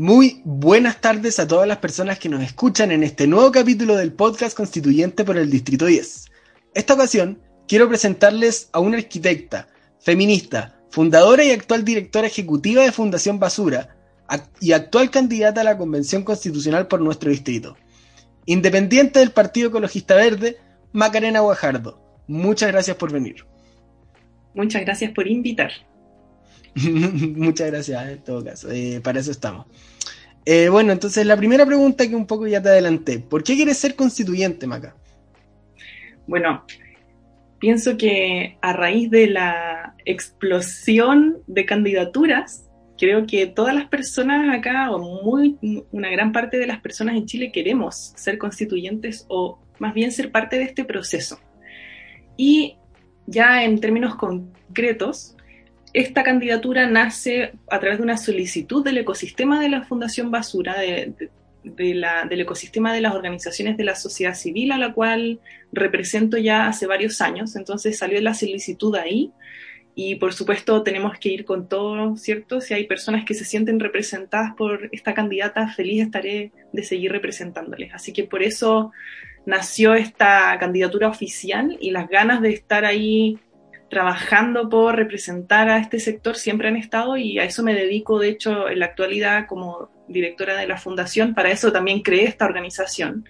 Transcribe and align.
Muy 0.00 0.40
buenas 0.46 1.02
tardes 1.02 1.38
a 1.38 1.46
todas 1.46 1.68
las 1.68 1.76
personas 1.76 2.18
que 2.18 2.30
nos 2.30 2.42
escuchan 2.42 2.90
en 2.90 3.02
este 3.02 3.26
nuevo 3.26 3.52
capítulo 3.52 3.96
del 3.96 4.14
podcast 4.14 4.56
constituyente 4.56 5.26
por 5.26 5.36
el 5.36 5.50
Distrito 5.50 5.84
10. 5.84 6.24
Esta 6.72 6.94
ocasión 6.94 7.38
quiero 7.68 7.86
presentarles 7.86 8.70
a 8.72 8.80
una 8.80 8.96
arquitecta, 8.96 9.68
feminista, 9.98 10.80
fundadora 10.88 11.44
y 11.44 11.50
actual 11.50 11.84
directora 11.84 12.28
ejecutiva 12.28 12.82
de 12.82 12.92
Fundación 12.92 13.38
Basura 13.38 13.94
y 14.58 14.72
actual 14.72 15.10
candidata 15.10 15.60
a 15.60 15.64
la 15.64 15.76
Convención 15.76 16.24
Constitucional 16.24 16.88
por 16.88 17.02
nuestro 17.02 17.28
distrito. 17.28 17.76
Independiente 18.46 19.18
del 19.18 19.32
Partido 19.32 19.68
Ecologista 19.68 20.14
Verde, 20.14 20.56
Macarena 20.92 21.40
Guajardo. 21.40 22.00
Muchas 22.26 22.72
gracias 22.72 22.96
por 22.96 23.12
venir. 23.12 23.44
Muchas 24.54 24.80
gracias 24.80 25.12
por 25.12 25.28
invitar. 25.28 25.72
Muchas 27.36 27.70
gracias, 27.70 28.08
en 28.08 28.22
todo 28.22 28.44
caso. 28.44 28.70
Eh, 28.70 29.00
para 29.02 29.20
eso 29.20 29.30
estamos. 29.30 29.66
Eh, 30.44 30.68
bueno, 30.68 30.92
entonces 30.92 31.26
la 31.26 31.36
primera 31.36 31.66
pregunta 31.66 32.08
que 32.08 32.16
un 32.16 32.26
poco 32.26 32.46
ya 32.46 32.62
te 32.62 32.68
adelanté. 32.68 33.18
¿Por 33.18 33.42
qué 33.42 33.54
quieres 33.56 33.78
ser 33.78 33.94
constituyente, 33.94 34.66
Maca? 34.66 34.94
Bueno, 36.26 36.64
pienso 37.58 37.96
que 37.96 38.56
a 38.62 38.72
raíz 38.72 39.10
de 39.10 39.28
la 39.28 39.94
explosión 40.04 41.42
de 41.46 41.66
candidaturas, 41.66 42.64
creo 42.98 43.26
que 43.26 43.46
todas 43.46 43.74
las 43.74 43.88
personas 43.88 44.56
acá, 44.56 44.90
o 44.90 45.22
muy, 45.22 45.58
una 45.90 46.10
gran 46.10 46.32
parte 46.32 46.58
de 46.58 46.66
las 46.66 46.80
personas 46.80 47.16
en 47.16 47.26
Chile, 47.26 47.52
queremos 47.52 48.12
ser 48.16 48.38
constituyentes 48.38 49.26
o 49.28 49.58
más 49.78 49.94
bien 49.94 50.12
ser 50.12 50.30
parte 50.30 50.56
de 50.56 50.64
este 50.64 50.84
proceso. 50.84 51.38
Y 52.36 52.76
ya 53.26 53.64
en 53.64 53.80
términos 53.80 54.16
concretos, 54.16 55.36
esta 55.92 56.22
candidatura 56.22 56.86
nace 56.86 57.52
a 57.68 57.80
través 57.80 57.98
de 57.98 58.04
una 58.04 58.16
solicitud 58.16 58.84
del 58.84 58.98
ecosistema 58.98 59.60
de 59.60 59.68
la 59.68 59.82
Fundación 59.82 60.30
Basura, 60.30 60.76
del 60.78 62.40
ecosistema 62.40 62.92
de 62.92 63.00
las 63.00 63.14
organizaciones 63.14 63.76
de 63.76 63.84
la 63.84 63.94
sociedad 63.94 64.34
civil 64.34 64.72
a 64.72 64.78
la 64.78 64.92
cual 64.92 65.40
represento 65.72 66.38
ya 66.38 66.68
hace 66.68 66.86
varios 66.86 67.20
años. 67.20 67.56
Entonces 67.56 67.98
salió 67.98 68.20
la 68.20 68.34
solicitud 68.34 68.94
ahí 68.94 69.32
y 69.96 70.14
por 70.14 70.32
supuesto 70.32 70.82
tenemos 70.84 71.18
que 71.18 71.30
ir 71.30 71.44
con 71.44 71.68
todo, 71.68 72.16
¿cierto? 72.16 72.60
Si 72.60 72.72
hay 72.72 72.86
personas 72.86 73.24
que 73.24 73.34
se 73.34 73.44
sienten 73.44 73.80
representadas 73.80 74.54
por 74.56 74.88
esta 74.92 75.12
candidata, 75.12 75.68
feliz 75.68 76.04
estaré 76.04 76.52
de 76.72 76.82
seguir 76.84 77.10
representándoles. 77.10 77.92
Así 77.92 78.12
que 78.12 78.24
por 78.24 78.42
eso 78.42 78.92
nació 79.44 79.94
esta 79.94 80.56
candidatura 80.60 81.08
oficial 81.08 81.76
y 81.80 81.90
las 81.90 82.08
ganas 82.08 82.40
de 82.40 82.52
estar 82.52 82.84
ahí 82.84 83.38
trabajando 83.90 84.68
por 84.68 84.96
representar 84.96 85.68
a 85.68 85.78
este 85.78 85.98
sector 85.98 86.36
siempre 86.36 86.68
han 86.68 86.76
estado 86.76 87.16
y 87.16 87.38
a 87.38 87.44
eso 87.44 87.62
me 87.62 87.74
dedico, 87.74 88.18
de 88.18 88.28
hecho, 88.28 88.68
en 88.68 88.78
la 88.78 88.86
actualidad 88.86 89.46
como 89.46 89.90
directora 90.08 90.56
de 90.56 90.68
la 90.68 90.78
fundación. 90.78 91.34
Para 91.34 91.50
eso 91.50 91.72
también 91.72 92.00
creé 92.00 92.24
esta 92.24 92.46
organización, 92.46 93.26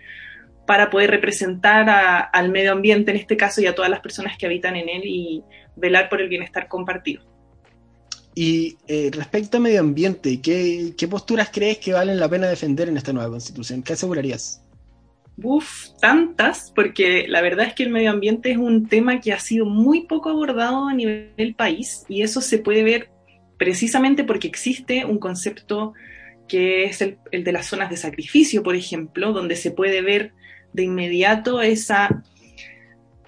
para 0.66 0.90
poder 0.90 1.10
representar 1.10 2.30
al 2.32 2.50
medio 2.50 2.72
ambiente 2.72 3.10
en 3.10 3.16
este 3.16 3.36
caso 3.36 3.60
y 3.60 3.66
a 3.66 3.74
todas 3.74 3.90
las 3.90 4.00
personas 4.00 4.36
que 4.36 4.46
habitan 4.46 4.76
en 4.76 4.88
él 4.88 5.02
y 5.04 5.42
velar 5.74 6.08
por 6.08 6.20
el 6.20 6.28
bienestar 6.28 6.68
compartido. 6.68 7.24
Y 8.34 8.76
eh, 8.86 9.10
respecto 9.12 9.56
a 9.56 9.60
medio 9.60 9.80
ambiente, 9.80 10.40
¿qué, 10.40 10.92
¿qué 10.96 11.08
posturas 11.08 11.50
crees 11.50 11.78
que 11.78 11.92
valen 11.92 12.20
la 12.20 12.28
pena 12.28 12.48
defender 12.48 12.88
en 12.88 12.98
esta 12.98 13.12
nueva 13.12 13.30
constitución? 13.30 13.82
¿Qué 13.82 13.94
asegurarías? 13.94 14.62
Uf, 15.42 15.88
tantas, 16.00 16.70
porque 16.74 17.26
la 17.26 17.40
verdad 17.40 17.66
es 17.66 17.74
que 17.74 17.84
el 17.84 17.90
medio 17.90 18.10
ambiente 18.10 18.50
es 18.50 18.58
un 18.58 18.88
tema 18.88 19.20
que 19.20 19.32
ha 19.32 19.38
sido 19.38 19.64
muy 19.64 20.02
poco 20.02 20.28
abordado 20.28 20.88
a 20.88 20.94
nivel 20.94 21.32
del 21.36 21.54
país 21.54 22.04
y 22.08 22.22
eso 22.22 22.40
se 22.40 22.58
puede 22.58 22.82
ver 22.82 23.10
precisamente 23.56 24.24
porque 24.24 24.48
existe 24.48 25.04
un 25.04 25.18
concepto 25.18 25.94
que 26.46 26.84
es 26.84 27.00
el, 27.00 27.18
de 27.30 27.52
las 27.52 27.66
zonas 27.66 27.90
de 27.90 27.96
sacrificio, 27.96 28.62
por 28.62 28.74
ejemplo, 28.74 29.32
donde 29.32 29.56
se 29.56 29.70
puede 29.70 30.02
ver 30.02 30.32
de 30.72 30.82
inmediato 30.82 31.62
esa, 31.62 32.22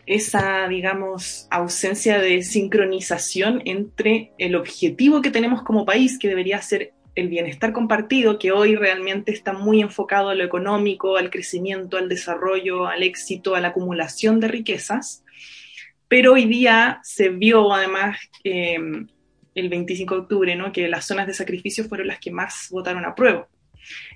esa, 0.07 0.67
digamos, 0.69 1.47
ausencia 1.51 2.19
de 2.19 2.43
sincronización 2.43 3.63
entre 3.65 4.33
el 4.39 4.57
objetivo 4.57 5.23
que 5.23 5.31
tenemos 5.31 5.63
como 5.63 5.85
país, 5.85 6.19
que 6.19 6.29
debería 6.29 6.61
ser 6.61 6.93
el 7.15 7.29
bienestar 7.29 7.73
compartido, 7.73 8.39
que 8.39 8.53
hoy 8.53 8.75
realmente 8.75 9.33
está 9.33 9.53
muy 9.53 9.81
enfocado 9.81 10.31
a 10.31 10.35
lo 10.35 10.45
económico, 10.45 11.17
al 11.17 11.31
crecimiento, 11.31 11.97
al 11.97 12.09
desarrollo, 12.09 12.87
al 12.87 13.03
éxito, 13.03 13.55
a 13.55 13.61
la 13.61 13.69
acumulación 13.69 14.41
de 14.41 14.49
riquezas, 14.49 15.25
pero 16.09 16.35
hoy 16.35 16.47
día 16.47 17.01
se 17.03 17.29
vio 17.29 17.73
además 17.73 18.19
em, 18.45 19.09
el 19.55 19.69
25 19.69 20.15
de 20.15 20.21
octubre, 20.21 20.57
¿no? 20.57 20.73
que 20.73 20.89
las 20.89 21.07
zonas 21.07 21.27
de 21.27 21.35
sacrificio 21.35 21.85
fueron 21.85 22.07
las 22.07 22.19
que 22.19 22.31
más 22.31 22.69
votaron 22.71 23.05
a 23.05 23.15
prueba. 23.15 23.49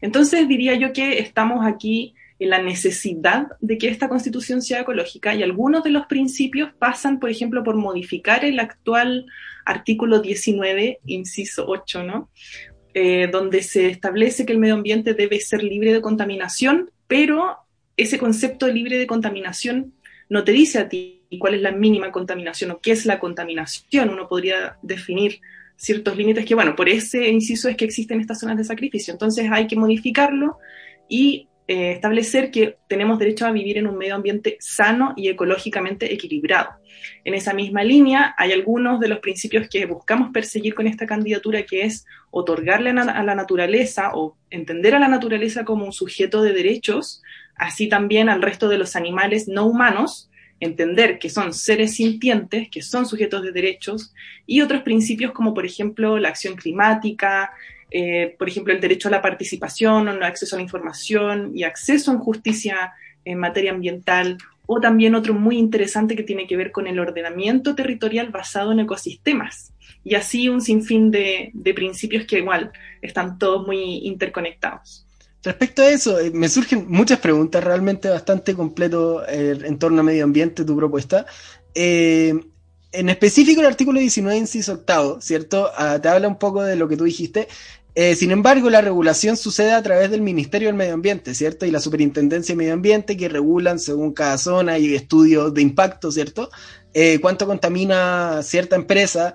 Entonces 0.01 0.49
diría 0.49 0.75
yo 0.75 0.93
que 0.93 1.19
estamos 1.19 1.67
aquí 1.67 2.15
en 2.39 2.51
la 2.51 2.63
necesidad 2.63 3.47
de 3.61 3.79
que 3.79 3.89
esta 3.89 4.09
constitución 4.09 4.61
sea 4.63 4.81
ecológica 4.81 5.35
y 5.35 5.43
algunos 5.43 5.83
de 5.85 5.91
los 5.91 6.07
principios 6.07 6.73
pasan, 6.79 7.19
por 7.19 7.31
ejemplo, 7.31 7.65
por 7.65 7.77
modificar 7.77 8.45
el 8.45 8.61
actual 8.61 9.27
artículo 9.65 10.21
19, 10.21 11.01
inciso 11.07 11.65
8, 11.67 12.03
¿no? 12.03 12.31
Eh, 12.99 13.29
donde 13.31 13.63
se 13.63 13.89
establece 13.89 14.47
que 14.47 14.55
el 14.55 14.59
medio 14.59 14.73
ambiente 14.73 15.13
debe 15.13 15.39
ser 15.39 15.63
libre 15.63 15.93
de 15.93 16.01
contaminación, 16.01 16.91
pero 17.07 17.59
ese 17.95 18.17
concepto 18.17 18.69
libre 18.69 18.97
de 18.97 19.07
contaminación 19.07 19.93
no 20.31 20.45
te 20.45 20.53
dice 20.53 20.79
a 20.79 20.89
ti 20.89 21.21
cuál 21.39 21.53
es 21.53 21.61
la 21.61 21.73
mínima 21.73 22.11
contaminación 22.11 22.71
o 22.71 22.81
qué 22.81 22.93
es 22.93 23.05
la 23.05 23.19
contaminación. 23.19 24.09
Uno 24.09 24.27
podría 24.31 24.79
definir 24.81 25.43
ciertos 25.77 26.17
límites 26.17 26.47
que, 26.47 26.55
bueno, 26.55 26.75
por 26.75 26.89
ese 26.89 27.29
inciso 27.29 27.69
es 27.69 27.77
que 27.77 27.85
existen 27.85 28.19
estas 28.19 28.41
zonas 28.41 28.57
de 28.57 28.65
sacrificio. 28.65 29.13
Entonces 29.13 29.47
hay 29.53 29.67
que 29.67 29.77
modificarlo 29.77 30.57
y 31.07 31.49
eh, 31.69 31.93
establecer 31.93 32.53
que 32.53 32.77
tenemos 32.89 33.19
derecho 33.19 33.45
a 33.45 33.51
vivir 33.51 33.79
en 33.79 33.89
un 33.89 33.99
medio 33.99 34.15
ambiente 34.15 34.57
sano 34.61 35.15
y 35.17 35.29
ecológicamente 35.29 36.13
equilibrado. 36.15 36.71
En 37.25 37.35
esa 37.35 37.55
misma 37.55 37.83
línea 37.83 38.37
hay 38.39 38.53
algunos 38.53 39.01
de 39.01 39.09
los 39.09 39.19
principios 39.19 39.69
que 39.69 39.85
buscamos 39.87 40.31
perseguir 40.33 40.75
con 40.75 40.87
esta 40.87 41.07
candidatura, 41.07 41.65
que 41.65 41.83
es 41.83 42.07
otorgarle 42.31 42.91
a 42.91 43.23
la 43.23 43.35
naturaleza 43.35 44.13
o 44.15 44.37
entender 44.51 44.95
a 44.95 45.01
la 45.01 45.09
naturaleza 45.09 45.65
como 45.65 45.85
un 45.85 45.93
sujeto 45.93 46.41
de 46.43 46.53
derechos, 46.53 47.23
así 47.57 47.89
también 47.89 48.29
al 48.29 48.43
resto 48.43 48.69
de 48.69 48.79
los 48.79 48.95
animales 48.95 49.49
no 49.49 49.67
humanos, 49.67 50.31
entender 50.61 51.19
que 51.19 51.31
son 51.31 51.53
seres 51.53 51.97
sintientes, 51.97 52.69
que 52.71 52.83
son 52.83 53.07
sujetos 53.07 53.43
de 53.43 53.53
derechos, 53.53 54.15
y 54.47 54.61
otros 54.61 54.83
principios 54.83 55.33
como 55.33 55.53
por 55.53 55.67
ejemplo 55.67 56.19
la 56.19 56.29
acción 56.29 56.55
climática, 56.55 57.51
eh, 57.91 58.35
por 58.39 58.49
ejemplo, 58.49 58.73
el 58.73 58.81
derecho 58.81 59.09
a 59.09 59.13
la 59.13 59.23
participación, 59.23 60.09
o 60.09 60.13
el 60.13 60.23
acceso 60.23 60.57
a 60.57 60.59
la 60.59 60.63
información 60.65 61.53
y 61.55 61.65
acceso 61.65 62.13
a 62.13 62.19
justicia 62.19 62.93
en 63.25 63.39
materia 63.39 63.73
ambiental, 63.73 64.39
o 64.67 64.81
también 64.81 65.15
otro 65.15 65.35
muy 65.35 65.59
interesante 65.59 66.17
que 66.17 66.25
tiene 66.25 66.47
que 66.47 66.57
ver 66.57 66.73
con 66.73 66.87
el 66.87 66.99
ordenamiento 66.99 67.75
territorial 67.75 68.31
basado 68.31 68.73
en 68.73 68.81
ecosistemas. 68.81 69.73
Y 70.03 70.15
así 70.15 70.49
un 70.49 70.61
sinfín 70.61 71.11
de, 71.11 71.53
principios 71.75 72.27
que 72.27 72.39
igual 72.39 72.73
están 73.01 73.39
todos 73.39 73.67
muy 73.67 73.99
interconectados. 74.07 75.07
Respecto 75.43 75.83
a 75.83 75.91
eso, 75.91 76.19
eh, 76.19 76.33
me 76.33 76.49
surgen 76.49 76.87
muchas 76.89 77.21
preguntas, 77.21 77.63
realmente 77.63 78.09
bastante 78.09 78.55
completo 78.55 79.25
eh, 79.29 79.57
en 79.65 79.79
torno 79.79 80.01
a 80.01 80.05
medio 80.05 80.25
ambiente 80.25 80.65
tu 80.65 80.77
propuesta. 80.77 81.27
En 82.97 83.09
específico 83.09 83.61
el 83.61 83.67
artículo 83.67 84.01
19, 84.01 84.37
inciso 84.37 84.73
octavo, 84.73 85.21
¿cierto? 85.21 85.71
Ah, 85.77 85.99
te 86.01 86.09
habla 86.09 86.29
un 86.29 86.39
poco 86.39 86.63
de 86.63 86.77
lo 86.77 86.89
que 86.89 86.97
tú 86.97 87.05
dijiste, 87.05 87.49
eh, 87.99 88.15
sin 88.15 88.31
embargo, 88.31 88.69
la 88.69 88.83
regulación 88.83 89.39
sucede 89.39 89.73
a 89.73 89.83
través 89.83 90.11
del 90.11 90.21
Ministerio 90.21 90.69
del 90.69 90.77
Medio 90.77 90.93
Ambiente, 90.93 91.35
¿cierto? 91.35 91.65
Y 91.65 91.71
la 91.71 91.81
Superintendencia 91.81 92.53
de 92.53 92.59
Medio 92.59 92.75
Ambiente 92.75 93.17
que 93.17 93.31
regulan 93.31 93.79
según 93.79 94.13
cada 94.13 94.37
zona 94.37 94.79
y 94.79 94.95
estudios 94.95 95.55
de 95.55 95.63
impacto, 95.63 96.13
¿cierto? 96.13 96.51
Eh, 96.93 97.19
cuánto 97.21 97.47
contamina 97.47 98.43
cierta 98.43 98.77
empresa. 98.77 99.35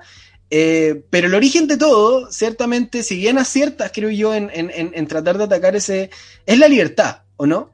Eh, 0.52 1.04
pero 1.10 1.26
el 1.26 1.34
origen 1.34 1.66
de 1.68 1.78
todo, 1.78 2.32
ciertamente, 2.32 3.02
si 3.02 3.16
bien 3.16 3.40
aciertas, 3.40 3.92
creo 3.92 4.12
yo, 4.12 4.36
en, 4.36 4.52
en, 4.54 5.08
tratar 5.08 5.40
de 5.40 5.46
atacar 5.46 5.76
ese, 5.76 6.12
es 6.46 6.60
la 6.60 6.68
libertad, 6.68 7.24
¿o 7.38 7.48
no? 7.48 7.72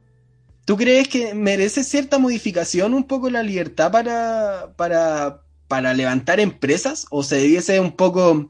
¿Tú 0.64 0.78
crees 0.78 1.10
que 1.10 1.34
merece 1.34 1.84
cierta 1.84 2.18
modificación 2.18 2.94
un 2.94 3.06
poco 3.06 3.30
la 3.30 3.44
libertad 3.44 3.92
para, 3.92 4.74
para, 4.78 5.42
para 5.68 5.94
levantar 5.94 6.40
empresas? 6.40 7.08
¿O 7.10 7.24
se 7.24 7.38
debiese 7.38 7.80
un 7.80 7.92
poco 7.92 8.50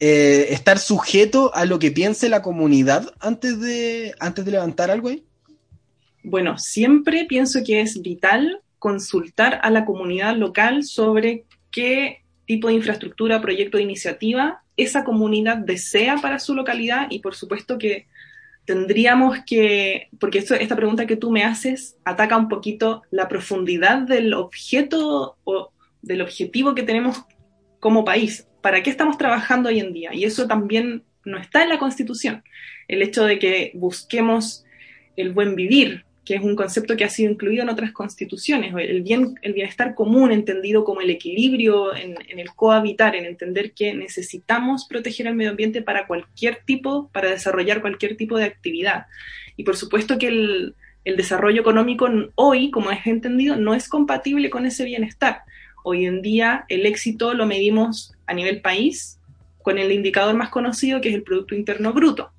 eh, 0.00 0.46
estar 0.50 0.78
sujeto 0.78 1.54
a 1.54 1.64
lo 1.64 1.78
que 1.78 1.90
piense 1.90 2.28
la 2.28 2.42
comunidad 2.42 3.12
antes 3.20 3.60
de, 3.60 4.14
antes 4.20 4.44
de 4.44 4.50
levantar 4.50 4.90
algo 4.90 5.08
ahí? 5.08 5.24
Bueno, 6.22 6.58
siempre 6.58 7.26
pienso 7.26 7.60
que 7.64 7.80
es 7.80 8.00
vital 8.00 8.60
consultar 8.78 9.60
a 9.62 9.70
la 9.70 9.84
comunidad 9.84 10.36
local 10.36 10.84
sobre 10.84 11.44
qué 11.70 12.22
tipo 12.46 12.68
de 12.68 12.74
infraestructura, 12.74 13.40
proyecto 13.40 13.78
de 13.78 13.84
iniciativa 13.84 14.64
esa 14.76 15.04
comunidad 15.04 15.58
desea 15.58 16.16
para 16.16 16.38
su 16.38 16.54
localidad 16.54 17.06
y 17.10 17.20
por 17.20 17.34
supuesto 17.34 17.78
que 17.78 18.06
tendríamos 18.64 19.38
que, 19.46 20.08
porque 20.18 20.38
esta 20.38 20.76
pregunta 20.76 21.06
que 21.06 21.16
tú 21.16 21.30
me 21.30 21.44
haces 21.44 21.96
ataca 22.04 22.36
un 22.36 22.48
poquito 22.48 23.02
la 23.10 23.28
profundidad 23.28 23.98
del 23.98 24.34
objeto 24.34 25.36
o 25.44 25.70
del 26.04 26.22
objetivo 26.22 26.74
que 26.74 26.82
tenemos 26.82 27.24
como 27.80 28.04
país. 28.04 28.46
¿Para 28.62 28.82
qué 28.82 28.90
estamos 28.90 29.18
trabajando 29.18 29.68
hoy 29.68 29.80
en 29.80 29.92
día? 29.92 30.14
Y 30.14 30.24
eso 30.24 30.46
también 30.46 31.02
no 31.24 31.38
está 31.38 31.62
en 31.62 31.68
la 31.68 31.78
Constitución. 31.78 32.42
El 32.88 33.02
hecho 33.02 33.24
de 33.24 33.38
que 33.38 33.72
busquemos 33.74 34.64
el 35.16 35.32
buen 35.32 35.54
vivir, 35.54 36.04
que 36.24 36.34
es 36.34 36.42
un 36.42 36.56
concepto 36.56 36.96
que 36.96 37.04
ha 37.04 37.10
sido 37.10 37.30
incluido 37.30 37.62
en 37.62 37.68
otras 37.68 37.92
constituciones, 37.92 38.72
el, 38.74 39.04
el 39.42 39.52
bienestar 39.52 39.94
común 39.94 40.32
entendido 40.32 40.82
como 40.82 41.02
el 41.02 41.10
equilibrio 41.10 41.94
en, 41.94 42.16
el 42.26 42.50
cohabitar, 42.54 43.14
en 43.14 43.26
entender 43.26 43.72
que 43.72 43.92
necesitamos 43.92 44.86
proteger 44.88 45.26
el 45.26 45.34
medio 45.34 45.50
ambiente 45.50 45.82
para 45.82 46.06
cualquier 46.06 46.60
tipo, 46.64 47.10
para 47.12 47.30
desarrollar 47.30 47.82
cualquier 47.82 48.16
tipo 48.16 48.38
de 48.38 48.44
actividad. 48.44 49.06
Y 49.56 49.64
por 49.64 49.76
supuesto 49.76 50.18
que 50.18 50.28
el 50.28 50.74
desarrollo 51.04 51.60
económico 51.60 52.08
hoy, 52.34 52.70
como 52.70 52.90
es 52.90 53.06
entendido, 53.06 53.56
no 53.56 53.74
es 53.74 53.88
compatible 53.88 54.48
con 54.48 54.64
ese 54.64 54.84
bienestar. 54.84 55.42
Hoy 55.86 56.06
en 56.06 56.22
día 56.22 56.64
el 56.70 56.86
éxito 56.86 57.34
lo 57.34 57.44
medimos 57.44 58.14
a 58.26 58.32
nivel 58.32 58.62
país 58.62 59.20
con 59.62 59.76
el 59.76 59.92
indicador 59.92 60.34
más 60.34 60.48
conocido 60.48 61.02
que 61.02 61.10
es 61.10 61.14
el 61.14 61.22
Producto 61.22 61.54
Interno 61.54 61.92
Bruto. 61.92 62.32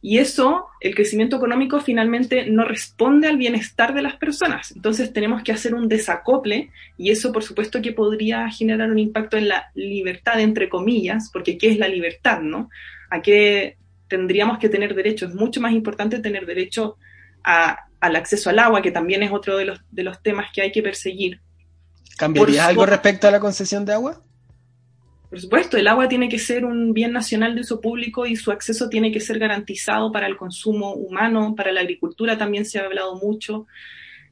Y 0.00 0.16
eso, 0.16 0.64
el 0.80 0.94
crecimiento 0.94 1.36
económico 1.36 1.80
finalmente 1.80 2.46
no 2.50 2.64
responde 2.64 3.28
al 3.28 3.36
bienestar 3.36 3.92
de 3.92 4.00
las 4.00 4.16
personas. 4.16 4.72
Entonces 4.74 5.12
tenemos 5.12 5.42
que 5.42 5.52
hacer 5.52 5.74
un 5.74 5.88
desacople 5.88 6.70
y 6.96 7.10
eso 7.10 7.32
por 7.32 7.42
supuesto 7.42 7.82
que 7.82 7.92
podría 7.92 8.48
generar 8.48 8.90
un 8.90 8.98
impacto 8.98 9.36
en 9.36 9.48
la 9.48 9.70
libertad, 9.74 10.40
entre 10.40 10.70
comillas, 10.70 11.28
porque 11.30 11.58
¿qué 11.58 11.68
es 11.68 11.78
la 11.78 11.86
libertad? 11.86 12.40
¿no? 12.40 12.70
¿A 13.10 13.20
qué 13.20 13.76
tendríamos 14.08 14.58
que 14.58 14.70
tener 14.70 14.94
derecho? 14.94 15.26
Es 15.26 15.34
mucho 15.34 15.60
más 15.60 15.72
importante 15.72 16.18
tener 16.20 16.46
derecho 16.46 16.96
al 17.42 18.16
acceso 18.16 18.48
al 18.48 18.58
agua, 18.58 18.80
que 18.80 18.90
también 18.90 19.22
es 19.22 19.32
otro 19.32 19.58
de 19.58 19.66
los, 19.66 19.82
de 19.90 20.02
los 20.02 20.22
temas 20.22 20.46
que 20.50 20.62
hay 20.62 20.72
que 20.72 20.82
perseguir. 20.82 21.42
¿Cambiarías 22.20 22.68
algo 22.68 22.84
respecto 22.84 23.26
a 23.26 23.30
la 23.30 23.40
concesión 23.40 23.86
de 23.86 23.94
agua? 23.94 24.20
Por 25.30 25.40
supuesto, 25.40 25.78
el 25.78 25.88
agua 25.88 26.06
tiene 26.06 26.28
que 26.28 26.38
ser 26.38 26.66
un 26.66 26.92
bien 26.92 27.12
nacional 27.12 27.54
de 27.54 27.62
uso 27.62 27.80
público 27.80 28.26
y 28.26 28.36
su 28.36 28.50
acceso 28.50 28.90
tiene 28.90 29.10
que 29.10 29.20
ser 29.20 29.38
garantizado 29.38 30.12
para 30.12 30.26
el 30.26 30.36
consumo 30.36 30.92
humano, 30.92 31.54
para 31.56 31.72
la 31.72 31.80
agricultura 31.80 32.36
también 32.36 32.66
se 32.66 32.78
ha 32.78 32.84
hablado 32.84 33.16
mucho. 33.16 33.66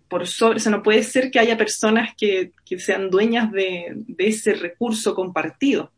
Por 0.07 0.27
sobre, 0.27 0.61
o 0.61 0.71
no 0.71 0.83
puede 0.83 1.03
ser 1.03 1.31
que 1.31 1.39
haya 1.39 1.57
personas 1.57 2.11
que, 2.15 2.53
sean 2.77 3.09
dueñas 3.09 3.51
de, 3.53 3.97
ese 4.19 4.53
recurso 4.53 5.15
compartido. 5.15 5.93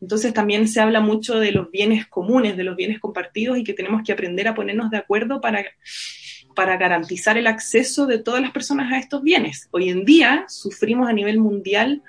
Entonces 0.00 0.32
también 0.32 0.68
se 0.68 0.80
habla 0.80 1.00
mucho 1.00 1.40
de 1.40 1.50
los 1.50 1.72
bienes 1.72 2.06
comunes, 2.06 2.56
de 2.56 2.62
los 2.62 2.76
bienes 2.76 3.00
compartidos 3.00 3.58
y 3.58 3.64
que 3.64 3.74
tenemos 3.74 4.02
que 4.04 4.12
aprender 4.12 4.46
a 4.46 4.54
ponernos 4.54 4.90
de 4.90 4.98
acuerdo 4.98 5.40
para, 5.40 5.64
para 6.54 6.76
garantizar 6.76 7.38
el 7.38 7.46
acceso 7.46 8.06
de 8.06 8.18
todas 8.18 8.40
las 8.40 8.50
personas 8.50 8.92
a 8.92 8.98
estos 8.98 9.22
bienes. 9.22 9.68
Hoy 9.70 9.88
en 9.88 10.04
día 10.04 10.44
sufrimos 10.48 11.08
a 11.08 11.12
nivel 11.12 11.38
mundial 11.38 12.02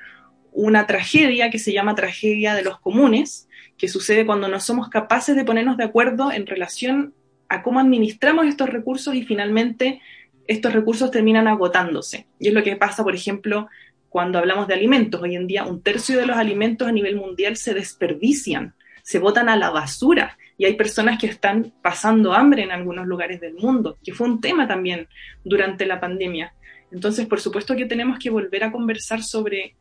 una 0.51 0.85
tragedia 0.85 1.49
que 1.49 1.59
se 1.59 1.73
llama 1.73 1.95
tragedia 1.95 2.53
de 2.53 2.63
los 2.63 2.79
comunes, 2.79 3.47
que 3.77 3.87
sucede 3.87 4.25
cuando 4.25 4.47
no 4.47 4.59
somos 4.59 4.89
capaces 4.89 5.35
de 5.35 5.45
ponernos 5.45 5.77
de 5.77 5.83
acuerdo 5.83 6.31
en 6.31 6.45
relación 6.45 7.13
a 7.49 7.63
cómo 7.63 7.79
administramos 7.79 8.45
estos 8.45 8.69
recursos 8.69 9.15
y 9.15 9.23
finalmente 9.23 10.01
estos 10.47 10.73
recursos 10.73 11.11
terminan 11.11 11.47
agotándose. 11.47 12.27
Y 12.39 12.49
es 12.49 12.53
lo 12.53 12.63
que 12.63 12.75
pasa, 12.75 13.03
por 13.03 13.15
ejemplo, 13.15 13.67
cuando 14.09 14.37
hablamos 14.37 14.67
de 14.67 14.75
alimentos. 14.75 15.21
Hoy 15.21 15.35
en 15.35 15.47
día 15.47 15.65
un 15.65 15.81
tercio 15.81 16.19
de 16.19 16.25
los 16.25 16.37
alimentos 16.37 16.87
a 16.87 16.91
nivel 16.91 17.15
mundial 17.15 17.57
se 17.57 17.73
desperdician, 17.73 18.75
se 19.01 19.19
botan 19.19 19.49
a 19.49 19.57
la 19.57 19.69
basura 19.69 20.37
y 20.57 20.65
hay 20.65 20.75
personas 20.75 21.19
que 21.19 21.27
están 21.27 21.73
pasando 21.81 22.33
hambre 22.33 22.63
en 22.63 22.71
algunos 22.71 23.07
lugares 23.07 23.41
del 23.41 23.55
mundo, 23.55 23.97
que 24.03 24.13
fue 24.13 24.27
un 24.27 24.39
tema 24.41 24.67
también 24.67 25.07
durante 25.43 25.85
la 25.85 25.99
pandemia. 25.99 26.53
Entonces, 26.91 27.25
por 27.25 27.39
supuesto 27.39 27.75
que 27.75 27.85
tenemos 27.85 28.19
que 28.19 28.29
volver 28.29 28.63
a 28.63 28.71
conversar 28.71 29.23
sobre 29.23 29.75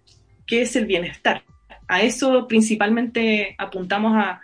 qué 0.47 0.63
es 0.63 0.75
el 0.77 0.87
bienestar. 0.87 1.43
A 1.89 2.03
eso 2.03 2.49
principalmente 2.49 3.55
apuntamos 3.59 4.15
a, 4.17 4.41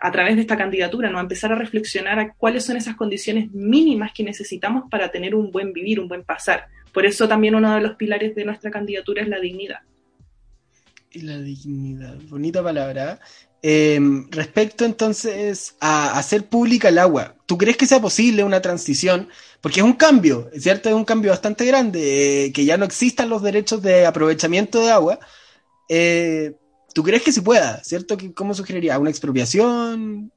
a 0.00 0.10
través 0.10 0.36
de 0.36 0.42
esta 0.42 0.56
candidatura, 0.56 1.10
¿no? 1.10 1.18
A 1.18 1.22
empezar 1.22 1.52
a 1.52 1.56
reflexionar 1.56 2.18
a 2.18 2.32
cuáles 2.32 2.64
son 2.64 2.76
esas 2.76 2.96
condiciones 2.96 3.50
mínimas 3.52 4.12
que 4.12 4.22
necesitamos 4.22 4.84
para 4.90 5.10
tener 5.10 5.34
un 5.34 5.50
buen 5.50 5.72
vivir, 5.72 6.00
un 6.00 6.08
buen 6.08 6.24
pasar. 6.24 6.66
Por 6.92 7.04
eso 7.04 7.28
también 7.28 7.54
uno 7.54 7.74
de 7.74 7.82
los 7.82 7.96
pilares 7.96 8.34
de 8.34 8.44
nuestra 8.44 8.70
candidatura 8.70 9.22
es 9.22 9.28
la 9.28 9.38
dignidad. 9.38 9.80
La 11.12 11.38
dignidad, 11.38 12.16
bonita 12.28 12.62
palabra. 12.62 13.20
Em, 13.68 14.30
respecto 14.30 14.84
entonces 14.84 15.74
a 15.80 16.16
hacer 16.16 16.44
pública 16.44 16.88
el 16.88 16.98
agua, 16.98 17.34
¿tú 17.46 17.58
crees 17.58 17.76
que 17.76 17.86
sea 17.86 18.00
posible 18.00 18.44
una 18.44 18.62
transición? 18.62 19.28
Porque 19.60 19.80
es 19.80 19.84
un 19.84 19.94
cambio, 19.94 20.48
¿cierto? 20.56 20.88
Es 20.88 20.94
un 20.94 21.04
cambio 21.04 21.32
bastante 21.32 21.64
grande, 21.64 22.44
eh, 22.44 22.52
que 22.52 22.64
ya 22.64 22.76
no 22.76 22.84
existan 22.84 23.28
los 23.28 23.42
derechos 23.42 23.82
de 23.82 24.06
aprovechamiento 24.06 24.80
de 24.80 24.92
agua. 24.92 25.18
Eh, 25.88 26.52
¿Tú 26.94 27.02
crees 27.02 27.24
que 27.24 27.32
se 27.32 27.42
pueda, 27.42 27.82
cierto? 27.82 28.16
¿Cómo 28.36 28.54
sugeriría? 28.54 29.00
¿Una 29.00 29.10
expropiación? 29.10 30.30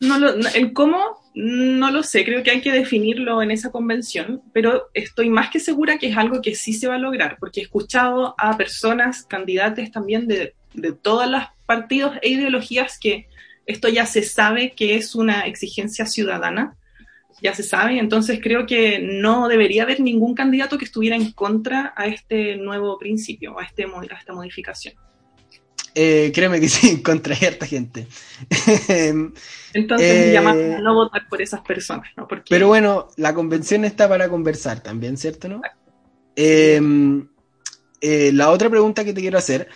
No 0.00 0.16
el 0.54 0.74
cómo 0.74 1.22
no 1.34 1.90
lo 1.90 2.02
sé, 2.02 2.22
creo 2.22 2.42
que 2.42 2.50
hay 2.50 2.60
que 2.60 2.70
definirlo 2.70 3.40
en 3.40 3.50
esa 3.50 3.70
convención, 3.70 4.42
pero 4.52 4.90
estoy 4.92 5.30
más 5.30 5.48
que 5.50 5.58
segura 5.58 5.96
que 5.96 6.08
es 6.08 6.18
algo 6.18 6.42
que 6.42 6.54
sí 6.54 6.74
se 6.74 6.86
va 6.86 6.96
a 6.96 6.98
lograr, 6.98 7.38
porque 7.40 7.60
he 7.60 7.62
escuchado 7.62 8.34
a 8.36 8.58
personas, 8.58 9.24
candidatos 9.24 9.90
también 9.90 10.28
de, 10.28 10.54
de 10.74 10.92
todos 10.92 11.28
los 11.28 11.42
partidos 11.66 12.16
e 12.22 12.30
ideologías 12.30 12.98
que 12.98 13.26
esto 13.66 13.88
ya 13.88 14.06
se 14.06 14.22
sabe 14.22 14.72
que 14.72 14.96
es 14.96 15.14
una 15.14 15.46
exigencia 15.46 16.06
ciudadana, 16.06 16.76
ya 17.42 17.54
se 17.54 17.62
sabe, 17.62 17.98
entonces 17.98 18.40
creo 18.42 18.66
que 18.66 18.98
no 18.98 19.48
debería 19.48 19.82
haber 19.82 20.00
ningún 20.00 20.34
candidato 20.34 20.78
que 20.78 20.84
estuviera 20.84 21.16
en 21.16 21.32
contra 21.32 21.92
a 21.96 22.06
este 22.06 22.56
nuevo 22.56 22.98
principio, 22.98 23.58
a, 23.58 23.64
este, 23.64 23.84
a 23.84 24.18
esta 24.18 24.32
modificación. 24.32 24.94
Eh, 25.94 26.32
créeme 26.34 26.60
que 26.60 26.68
sí, 26.70 27.02
contra 27.02 27.34
cierta 27.34 27.66
gente. 27.66 28.06
Entonces 29.72 30.34
eh, 30.34 30.36
a 30.36 30.42
no 30.80 30.94
votar 30.94 31.28
por 31.28 31.40
esas 31.40 31.60
personas, 31.60 32.08
¿no? 32.16 32.26
Pero 32.48 32.68
bueno, 32.68 33.08
la 33.16 33.34
convención 33.34 33.84
está 33.84 34.08
para 34.08 34.28
conversar 34.28 34.80
también, 34.80 35.16
¿cierto? 35.16 35.48
¿no? 35.48 35.62
Em, 36.36 37.28
eh, 38.00 38.30
la 38.32 38.50
otra 38.50 38.68
pregunta 38.68 39.04
que 39.04 39.12
te 39.12 39.20
quiero 39.20 39.38
hacer, 39.38 39.68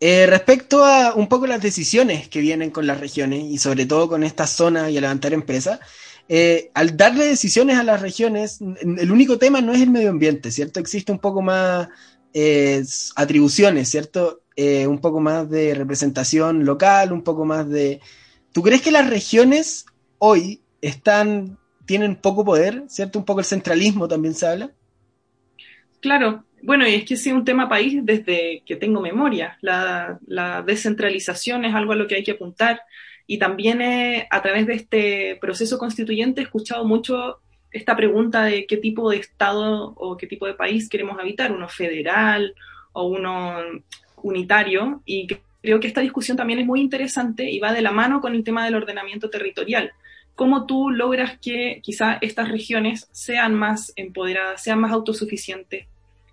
eh, 0.00 0.26
respecto 0.26 0.84
a 0.84 1.14
un 1.14 1.28
poco 1.28 1.46
las 1.46 1.62
decisiones 1.62 2.28
que 2.28 2.40
vienen 2.40 2.70
con 2.70 2.86
las 2.86 3.00
regiones 3.00 3.44
y 3.44 3.58
sobre 3.58 3.86
todo 3.86 4.08
con 4.08 4.24
esta 4.24 4.46
zona 4.46 4.90
y 4.90 4.96
a 4.96 5.00
levantar 5.00 5.32
empresas, 5.32 5.80
al 6.74 6.96
darle 6.96 7.24
decisiones 7.26 7.76
a 7.76 7.82
las 7.82 8.00
regiones, 8.00 8.60
el 8.60 9.10
único 9.10 9.36
tema 9.38 9.60
no 9.60 9.72
es 9.72 9.80
el 9.80 9.90
medio 9.90 10.10
ambiente, 10.10 10.52
¿cierto? 10.52 10.78
Existe 10.78 11.10
un 11.10 11.18
poco 11.18 11.42
más 11.42 11.88
atribuciones, 13.16 13.88
¿cierto? 13.88 14.42
un 14.56 15.00
poco 15.00 15.20
más 15.20 15.50
de 15.50 15.74
representación 15.74 16.64
local, 16.64 17.12
un 17.12 17.22
poco 17.22 17.44
más 17.44 17.68
de 17.68 18.00
¿Tú 18.52 18.62
crees 18.62 18.82
que 18.82 18.90
las 18.90 19.08
regiones 19.08 19.86
hoy 20.18 20.62
están, 20.80 21.58
tienen 21.86 22.16
poco 22.16 22.44
poder, 22.44 22.84
¿cierto? 22.88 23.18
Un 23.18 23.24
poco 23.24 23.40
el 23.40 23.46
centralismo 23.46 24.08
también 24.08 24.34
se 24.34 24.46
habla. 24.46 24.72
Claro, 26.00 26.44
bueno, 26.62 26.86
y 26.86 26.94
es 26.94 27.04
que 27.04 27.14
es 27.14 27.26
un 27.26 27.44
tema 27.44 27.68
país 27.68 28.00
desde 28.04 28.62
que 28.66 28.76
tengo 28.76 29.00
memoria. 29.00 29.58
La, 29.60 30.18
descentralización 30.66 31.64
es 31.64 31.74
algo 31.74 31.92
a 31.92 31.96
lo 31.96 32.06
que 32.06 32.16
hay 32.16 32.22
que 32.24 32.32
apuntar. 32.32 32.82
Y 33.26 33.38
también 33.38 33.80
a 34.28 34.42
través 34.42 34.66
de 34.66 34.74
este 34.74 35.38
proceso 35.40 35.78
constituyente 35.78 36.40
he 36.40 36.44
escuchado 36.44 36.84
mucho 36.84 37.40
esta 37.70 37.96
pregunta 37.96 38.44
de 38.44 38.66
qué 38.66 38.76
tipo 38.76 39.10
de 39.10 39.18
Estado 39.18 39.94
o 39.96 40.16
qué 40.16 40.26
tipo 40.26 40.46
de 40.46 40.54
país 40.54 40.88
queremos 40.88 41.18
habitar, 41.18 41.52
uno 41.52 41.68
federal 41.68 42.54
o 42.92 43.06
uno 43.06 43.58
unitario, 44.22 45.02
y 45.06 45.28
creo 45.62 45.78
que 45.78 45.86
esta 45.86 46.00
discusión 46.00 46.36
también 46.36 46.58
es 46.58 46.66
muy 46.66 46.80
interesante 46.80 47.48
y 47.48 47.60
va 47.60 47.72
de 47.72 47.82
la 47.82 47.92
mano 47.92 48.20
con 48.20 48.34
el 48.34 48.42
tema 48.42 48.64
del 48.64 48.74
ordenamiento 48.74 49.30
territorial. 49.30 49.92
¿Cómo 50.34 50.66
tú 50.66 50.90
logras 50.90 51.38
que 51.38 51.80
quizá 51.82 52.18
estas 52.20 52.48
regiones 52.48 53.08
sean 53.12 53.54
más 53.54 53.92
empoderadas, 53.96 54.62
sean 54.62 54.80
más 54.80 54.92
autosuficientes 54.92 55.86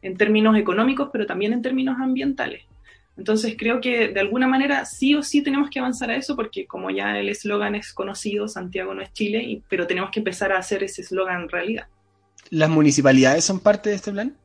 en 0.07 0.17
términos 0.17 0.57
económicos, 0.57 1.09
pero 1.11 1.25
también 1.25 1.53
en 1.53 1.61
términos 1.61 1.97
ambientales? 1.99 2.63
Entonces 3.17 3.55
creo 3.57 3.81
que 3.81 4.09
de 4.09 4.19
alguna 4.19 4.47
manera 4.47 4.85
sí 4.85 5.15
o 5.15 5.23
sí 5.23 5.41
tenemos 5.41 5.69
que 5.69 5.79
avanzar 5.79 6.11
a 6.11 6.15
eso 6.15 6.35
porque 6.35 6.67
como 6.67 6.91
ya 6.91 7.17
el 7.17 7.29
eslogan 7.29 7.75
es 7.75 7.93
conocido, 7.93 8.47
Santiago 8.47 8.93
no 8.93 9.01
es 9.01 9.11
Chile, 9.13 9.61
pero 9.69 9.87
tenemos 9.87 10.11
que 10.11 10.19
empezar 10.19 10.51
a 10.51 10.59
hacer 10.59 10.83
ese 10.83 11.01
eslogan 11.01 11.49
realidad. 11.49 11.87
¿Las 12.49 12.69
municipalidades 12.69 13.43
son 13.43 13.59
parte 13.59 13.89
de 13.89 13.95
este 13.95 14.11
plan? 14.11 14.35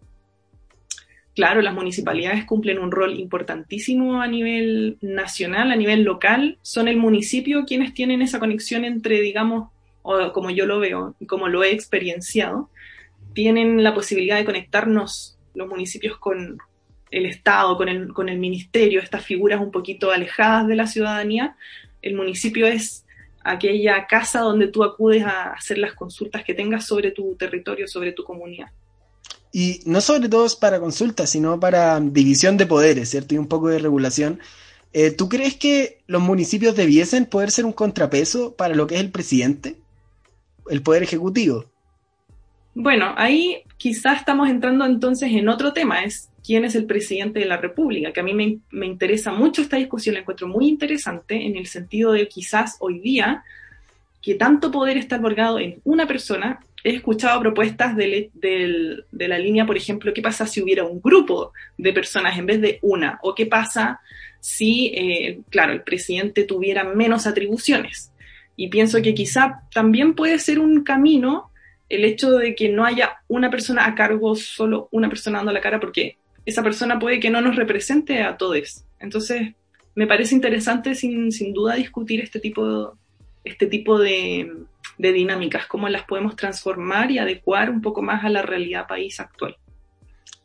claro, 1.34 1.62
las 1.62 1.74
municipalidades 1.74 2.44
cumplen 2.44 2.78
un 2.78 2.90
rol 2.90 3.18
importantísimo 3.18 4.20
a 4.20 4.26
nivel 4.26 4.98
nacional, 5.00 5.70
a 5.70 5.76
nivel 5.76 6.02
local. 6.02 6.58
Son 6.62 6.88
el 6.88 6.96
municipio 6.96 7.64
quienes 7.64 7.94
tienen 7.94 8.22
esa 8.22 8.38
conexión 8.38 8.84
entre, 8.84 9.20
digamos, 9.20 9.70
o 10.02 10.32
como 10.32 10.50
yo 10.50 10.66
lo 10.66 10.78
veo 10.78 11.14
y 11.20 11.26
como 11.26 11.48
lo 11.48 11.62
he 11.62 11.72
experienciado, 11.72 12.68
tienen 13.34 13.82
la 13.82 13.94
posibilidad 13.94 14.36
de 14.36 14.44
conectarnos 14.44 15.38
los 15.54 15.68
municipios 15.68 16.18
con 16.18 16.58
el 17.10 17.26
Estado, 17.26 17.76
con 17.76 17.88
el, 17.88 18.12
con 18.12 18.28
el 18.28 18.38
ministerio, 18.38 19.00
estas 19.00 19.24
figuras 19.24 19.60
un 19.60 19.70
poquito 19.70 20.10
alejadas 20.10 20.66
de 20.66 20.76
la 20.76 20.86
ciudadanía. 20.86 21.56
El 22.00 22.14
municipio 22.14 22.66
es 22.66 23.04
aquella 23.44 24.06
casa 24.06 24.40
donde 24.40 24.68
tú 24.68 24.82
acudes 24.82 25.24
a 25.24 25.52
hacer 25.52 25.78
las 25.78 25.92
consultas 25.92 26.44
que 26.44 26.54
tengas 26.54 26.86
sobre 26.86 27.10
tu 27.10 27.34
territorio, 27.36 27.86
sobre 27.86 28.12
tu 28.12 28.24
comunidad. 28.24 28.68
Y 29.52 29.80
no 29.84 30.00
sobre 30.00 30.28
todo 30.30 30.46
para 30.58 30.80
consultas, 30.80 31.28
sino 31.28 31.60
para 31.60 32.00
división 32.00 32.56
de 32.56 32.66
poderes, 32.66 33.10
¿cierto? 33.10 33.34
Y 33.34 33.38
un 33.38 33.48
poco 33.48 33.68
de 33.68 33.78
regulación. 33.78 34.40
Eh, 34.94 35.10
¿Tú 35.10 35.28
crees 35.28 35.56
que 35.56 36.02
los 36.06 36.22
municipios 36.22 36.74
debiesen 36.74 37.26
poder 37.26 37.50
ser 37.50 37.66
un 37.66 37.72
contrapeso 37.72 38.54
para 38.54 38.74
lo 38.74 38.86
que 38.86 38.94
es 38.94 39.00
el 39.02 39.10
presidente? 39.10 39.76
El 40.70 40.82
poder 40.82 41.02
ejecutivo. 41.02 41.66
Bueno, 42.74 43.12
ahí 43.16 43.62
quizás 43.76 44.20
estamos 44.20 44.48
entrando 44.48 44.86
entonces 44.86 45.30
en 45.32 45.48
otro 45.48 45.72
tema, 45.74 46.04
es 46.04 46.30
quién 46.44 46.64
es 46.64 46.74
el 46.74 46.86
presidente 46.86 47.40
de 47.40 47.46
la 47.46 47.58
República, 47.58 48.12
que 48.12 48.20
a 48.20 48.22
mí 48.22 48.32
me, 48.70 48.86
interesa 48.86 49.30
mucho 49.30 49.62
esta 49.62 49.76
discusión, 49.76 50.14
la 50.14 50.20
encuentro 50.20 50.48
muy 50.48 50.68
interesante 50.68 51.34
en 51.34 51.56
el 51.56 51.66
sentido 51.66 52.12
de 52.12 52.28
quizás 52.28 52.76
hoy 52.80 52.98
día 53.00 53.44
que 54.22 54.34
tanto 54.34 54.70
poder 54.70 54.96
está 54.96 55.16
albergado 55.16 55.58
en 55.58 55.80
una 55.84 56.06
persona. 56.06 56.60
He 56.84 56.94
escuchado 56.94 57.40
propuestas 57.40 57.94
de, 57.94 58.30
la 59.12 59.38
línea, 59.38 59.66
por 59.66 59.76
ejemplo, 59.76 60.12
¿qué 60.14 60.22
pasa 60.22 60.46
si 60.46 60.62
hubiera 60.62 60.84
un 60.84 61.00
grupo 61.00 61.52
de 61.76 61.92
personas 61.92 62.38
en 62.38 62.46
vez 62.46 62.60
de 62.60 62.78
una? 62.82 63.18
¿O 63.22 63.34
qué 63.34 63.46
pasa 63.46 64.00
si, 64.40 64.86
eh, 64.94 65.40
claro, 65.50 65.72
el 65.72 65.82
presidente 65.82 66.44
tuviera 66.44 66.84
menos 66.84 67.26
atribuciones? 67.26 68.12
Y 68.56 68.68
pienso 68.68 69.02
que 69.02 69.14
quizá 69.14 69.62
también 69.72 70.14
puede 70.14 70.38
ser 70.38 70.58
un 70.58 70.82
camino 70.82 71.51
el 71.92 72.06
hecho 72.06 72.30
de 72.30 72.54
que 72.54 72.70
no 72.70 72.86
haya 72.86 73.18
una 73.28 73.50
persona 73.50 73.86
a 73.86 73.94
cargo, 73.94 74.34
solo 74.34 74.88
una 74.92 75.10
persona 75.10 75.38
dando 75.38 75.52
la 75.52 75.60
cara, 75.60 75.78
porque 75.78 76.16
esa 76.46 76.62
persona 76.62 76.98
puede 76.98 77.20
que 77.20 77.28
no 77.28 77.42
nos 77.42 77.54
represente 77.54 78.22
a 78.22 78.38
todos. 78.38 78.84
Entonces, 78.98 79.52
me 79.94 80.06
parece 80.06 80.34
interesante 80.34 80.94
sin, 80.94 81.30
sin 81.30 81.52
duda 81.52 81.74
discutir 81.74 82.22
este 82.22 82.40
tipo, 82.40 82.96
este 83.44 83.66
tipo 83.66 83.98
de, 83.98 84.50
dinámicas, 84.96 85.66
cómo 85.66 85.86
las 85.90 86.04
podemos 86.04 86.34
transformar 86.34 87.10
y 87.10 87.18
adecuar 87.18 87.68
un 87.68 87.82
poco 87.82 88.00
más 88.00 88.24
a 88.24 88.30
la 88.30 88.40
realidad 88.40 88.86
país 88.88 89.20
actual. 89.20 89.58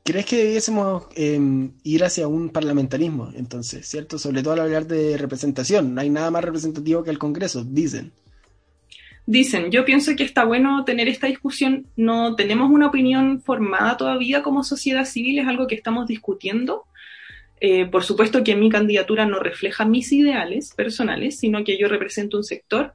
¿Crees 0.04 0.26
que 0.26 0.44
debiésemos 0.44 1.08
eh, 1.16 1.40
ir 1.84 2.04
hacia 2.04 2.28
un 2.28 2.50
parlamentarismo, 2.50 3.32
entonces, 3.36 3.88
cierto? 3.88 4.20
Sobre 4.20 4.44
todo 4.44 4.54
al 4.54 4.60
hablar 4.62 4.86
de 4.86 5.18
representación. 5.18 5.96
No 5.96 6.02
hay 6.02 6.10
nada 6.10 6.30
más 6.30 6.44
representativo 6.44 7.06
que 7.06 7.10
el 7.10 7.20
Congreso, 7.20 7.64
dicen 7.64 8.12
dicen, 9.28 9.70
yo 9.72 9.86
pienso 9.86 10.16
que 10.16 10.24
está 10.24 10.46
bueno 10.46 10.84
tener 10.86 11.08
esta 11.10 11.28
discusión, 11.28 11.86
no 11.96 12.36
tenemos 12.36 12.72
una 12.72 12.88
opinión 12.88 13.42
formada 13.42 13.98
todavía 13.98 14.42
como 14.42 14.64
sociedad 14.64 15.06
civil, 15.06 15.38
es 15.38 15.48
algo 15.48 15.68
que 15.68 15.76
estamos 15.76 16.08
discutiendo. 16.08 16.86
Eh, 17.60 17.86
por 17.88 18.04
supuesto 18.04 18.44
que 18.44 18.56
mi 18.56 18.70
candidatura 18.70 19.26
no 19.26 19.40
refleja 19.40 19.84
mis 19.86 20.12
ideales 20.14 20.74
personales, 20.74 21.38
sino 21.38 21.64
que 21.64 21.78
yo 21.78 21.88
represento 21.88 22.38
un 22.38 22.44
sector. 22.44 22.94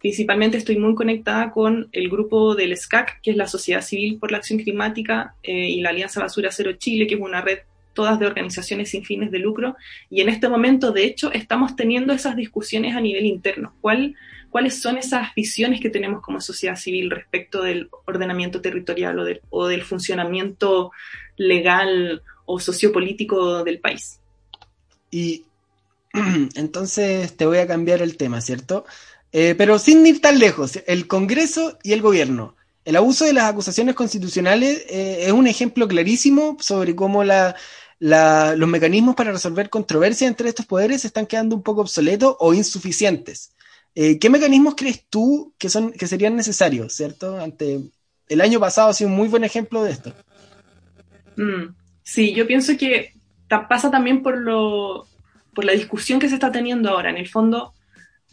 Principalmente 0.00 0.56
estoy 0.56 0.78
muy 0.78 0.94
conectada 0.94 1.50
con 1.50 1.88
el 1.92 2.08
grupo 2.08 2.54
del 2.54 2.76
SCAC, 2.76 3.20
que 3.22 3.32
es 3.32 3.36
la 3.36 3.46
Sociedad 3.46 3.82
Civil 3.82 4.18
por 4.18 4.32
la 4.32 4.38
Acción 4.38 4.60
Climática, 4.60 5.34
eh, 5.42 5.68
y 5.68 5.80
la 5.80 5.90
Alianza 5.90 6.20
Basura 6.20 6.50
Cero 6.50 6.72
Chile, 6.78 7.06
que 7.06 7.14
es 7.14 7.20
una 7.20 7.42
red 7.42 7.58
todas 7.92 8.18
de 8.18 8.26
organizaciones 8.26 8.90
sin 8.90 9.04
fines 9.04 9.30
de 9.30 9.38
lucro. 9.38 9.76
Y 10.10 10.22
en 10.22 10.28
este 10.28 10.48
momento, 10.48 10.92
de 10.92 11.04
hecho, 11.04 11.30
estamos 11.32 11.76
teniendo 11.76 12.12
esas 12.12 12.36
discusiones 12.36 12.96
a 12.96 13.00
nivel 13.00 13.26
interno. 13.26 13.74
¿Cuál 13.80 14.16
cuáles 14.54 14.80
son 14.80 14.98
esas 14.98 15.34
visiones 15.34 15.80
que 15.80 15.90
tenemos 15.90 16.22
como 16.22 16.40
sociedad 16.40 16.76
civil 16.76 17.10
respecto 17.10 17.64
del 17.64 17.88
ordenamiento 18.04 18.60
territorial 18.60 19.40
o, 19.50 19.66
del 19.66 19.82
funcionamiento 19.82 20.92
legal 21.36 22.22
o 22.46 22.60
sociopolítico 22.60 23.64
del 23.64 23.80
país. 23.80 24.20
Y 25.10 25.42
entonces 26.54 27.36
te 27.36 27.46
voy 27.46 27.58
a 27.58 27.66
cambiar 27.66 28.00
el 28.00 28.16
tema, 28.16 28.40
¿cierto? 28.40 28.84
Eh, 29.32 29.56
pero 29.58 29.80
sin 29.80 30.06
ir 30.06 30.20
tan 30.20 30.38
lejos, 30.38 30.78
el 30.86 31.08
Congreso 31.08 31.76
y 31.82 31.92
el 31.92 32.00
gobierno. 32.00 32.54
El 32.84 32.94
abuso 32.94 33.24
de 33.24 33.32
las 33.32 33.50
acusaciones 33.50 33.96
constitucionales 33.96 34.86
eh, 34.88 35.24
es 35.26 35.32
un 35.32 35.48
ejemplo 35.48 35.88
clarísimo 35.88 36.56
sobre 36.60 36.94
cómo 36.94 37.24
los 37.24 38.68
mecanismos 38.68 39.16
para 39.16 39.32
resolver 39.32 39.68
controversias 39.68 40.30
entre 40.30 40.48
estos 40.48 40.66
poderes 40.66 41.04
están 41.04 41.26
quedando 41.26 41.56
un 41.56 41.64
poco 41.64 41.80
obsoletos 41.80 42.36
o 42.38 42.54
insuficientes. 42.54 43.50
Eh, 43.94 44.18
¿Qué 44.18 44.28
mecanismos 44.28 44.74
crees 44.76 45.06
tú 45.08 45.54
que, 45.58 45.68
son, 45.68 45.92
que 45.92 46.06
serían 46.06 46.34
necesarios, 46.34 46.94
cierto? 46.94 47.38
Ante 47.38 47.80
el 48.28 48.40
año 48.40 48.58
pasado 48.58 48.88
ha 48.88 48.94
sido 48.94 49.10
un 49.10 49.16
muy 49.16 49.28
buen 49.28 49.44
ejemplo 49.44 49.84
de 49.84 49.92
esto. 49.92 50.12
Mm, 51.36 51.74
sí, 52.02 52.34
yo 52.34 52.46
pienso 52.46 52.76
que 52.76 53.12
pasa 53.68 53.90
también 53.90 54.22
por, 54.22 54.36
lo, 54.36 55.06
por 55.54 55.64
la 55.64 55.72
discusión 55.72 56.18
que 56.18 56.28
se 56.28 56.34
está 56.34 56.50
teniendo 56.50 56.90
ahora. 56.90 57.10
En 57.10 57.16
el 57.16 57.28
fondo, 57.28 57.72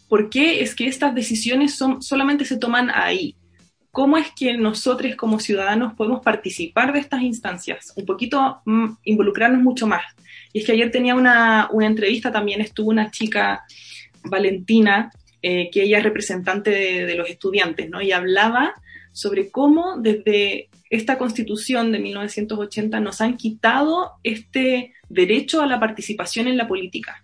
¿por 0.09 0.29
qué 0.29 0.63
es 0.63 0.75
que 0.75 0.87
estas 0.87 1.13
decisiones 1.13 1.75
son, 1.75 2.01
solamente 2.01 2.45
se 2.45 2.57
toman 2.57 2.89
ahí? 2.93 3.35
¿Cómo 3.91 4.17
es 4.17 4.27
que 4.31 4.57
nosotros 4.57 5.15
como 5.15 5.39
ciudadanos 5.39 5.93
podemos 5.93 6.21
participar 6.21 6.93
de 6.93 6.99
estas 6.99 7.21
instancias? 7.21 7.93
Un 7.95 8.05
poquito 8.05 8.61
mm, 8.65 8.93
involucrarnos 9.03 9.61
mucho 9.61 9.85
más. 9.85 10.03
Y 10.53 10.59
es 10.59 10.65
que 10.65 10.71
ayer 10.71 10.91
tenía 10.91 11.13
una, 11.13 11.69
una 11.71 11.85
entrevista, 11.85 12.31
también 12.31 12.61
estuvo 12.61 12.89
una 12.89 13.11
chica, 13.11 13.63
Valentina, 14.23 15.11
eh, 15.41 15.69
que 15.71 15.83
ella 15.83 15.97
es 15.97 16.03
representante 16.03 16.69
de, 16.69 17.15
los 17.15 17.29
estudiantes, 17.29 17.89
¿no? 17.89 18.01
Y 18.01 18.11
hablaba 18.11 18.75
sobre 19.11 19.49
cómo 19.49 19.97
desde 19.97 20.69
esta 20.89 21.17
constitución 21.17 21.91
de 21.91 21.99
1980 21.99 22.99
nos 22.99 23.21
han 23.21 23.37
quitado 23.37 24.11
este 24.23 24.93
derecho 25.09 25.61
a 25.61 25.67
la 25.67 25.79
participación 25.79 26.47
en 26.47 26.57
la 26.57 26.67
política. 26.67 27.23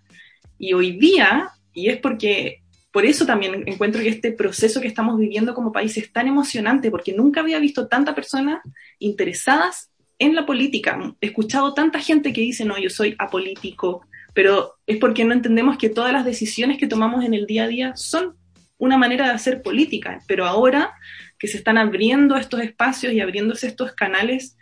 Y 0.58 0.72
hoy 0.72 0.98
día, 0.98 1.50
y 1.72 1.88
es 1.88 1.98
porque 1.98 2.62
por 2.90 3.04
eso 3.06 3.26
también 3.26 3.62
encuentro 3.66 4.02
que 4.02 4.08
este 4.08 4.32
proceso 4.32 4.80
que 4.80 4.88
estamos 4.88 5.18
viviendo 5.18 5.54
como 5.54 5.70
país 5.70 5.96
es 5.96 6.12
tan 6.12 6.26
emocionante, 6.26 6.90
porque 6.90 7.12
nunca 7.12 7.40
había 7.40 7.60
visto 7.60 7.86
tanta 7.86 8.14
personas 8.14 8.60
interesadas 8.98 9.90
en 10.18 10.34
la 10.34 10.44
política. 10.44 10.98
He 11.20 11.26
escuchado 11.26 11.74
tanta 11.74 12.00
gente 12.00 12.32
que 12.32 12.40
dice, 12.40 12.64
no, 12.64 12.78
yo 12.78 12.90
soy 12.90 13.14
apolítico, 13.18 14.02
pero 14.34 14.74
es 14.86 14.98
porque 14.98 15.24
no 15.24 15.32
entendemos 15.32 15.78
que 15.78 15.88
todas 15.88 16.12
las 16.12 16.24
decisiones 16.24 16.78
que 16.78 16.86
tomamos 16.86 17.24
en 17.24 17.34
el 17.34 17.46
día 17.46 17.64
a 17.64 17.68
día 17.68 17.96
son 17.96 18.36
una 18.78 18.96
manera 18.96 19.26
de 19.26 19.32
hacer 19.32 19.62
política, 19.62 20.22
pero 20.26 20.46
ahora 20.46 20.94
que 21.38 21.48
se 21.48 21.58
están 21.58 21.78
abriendo 21.78 22.36
estos 22.36 22.60
espacios 22.60 23.12
y 23.12 23.20
abriéndose 23.20 23.66
estos 23.66 23.92
canales 23.92 24.56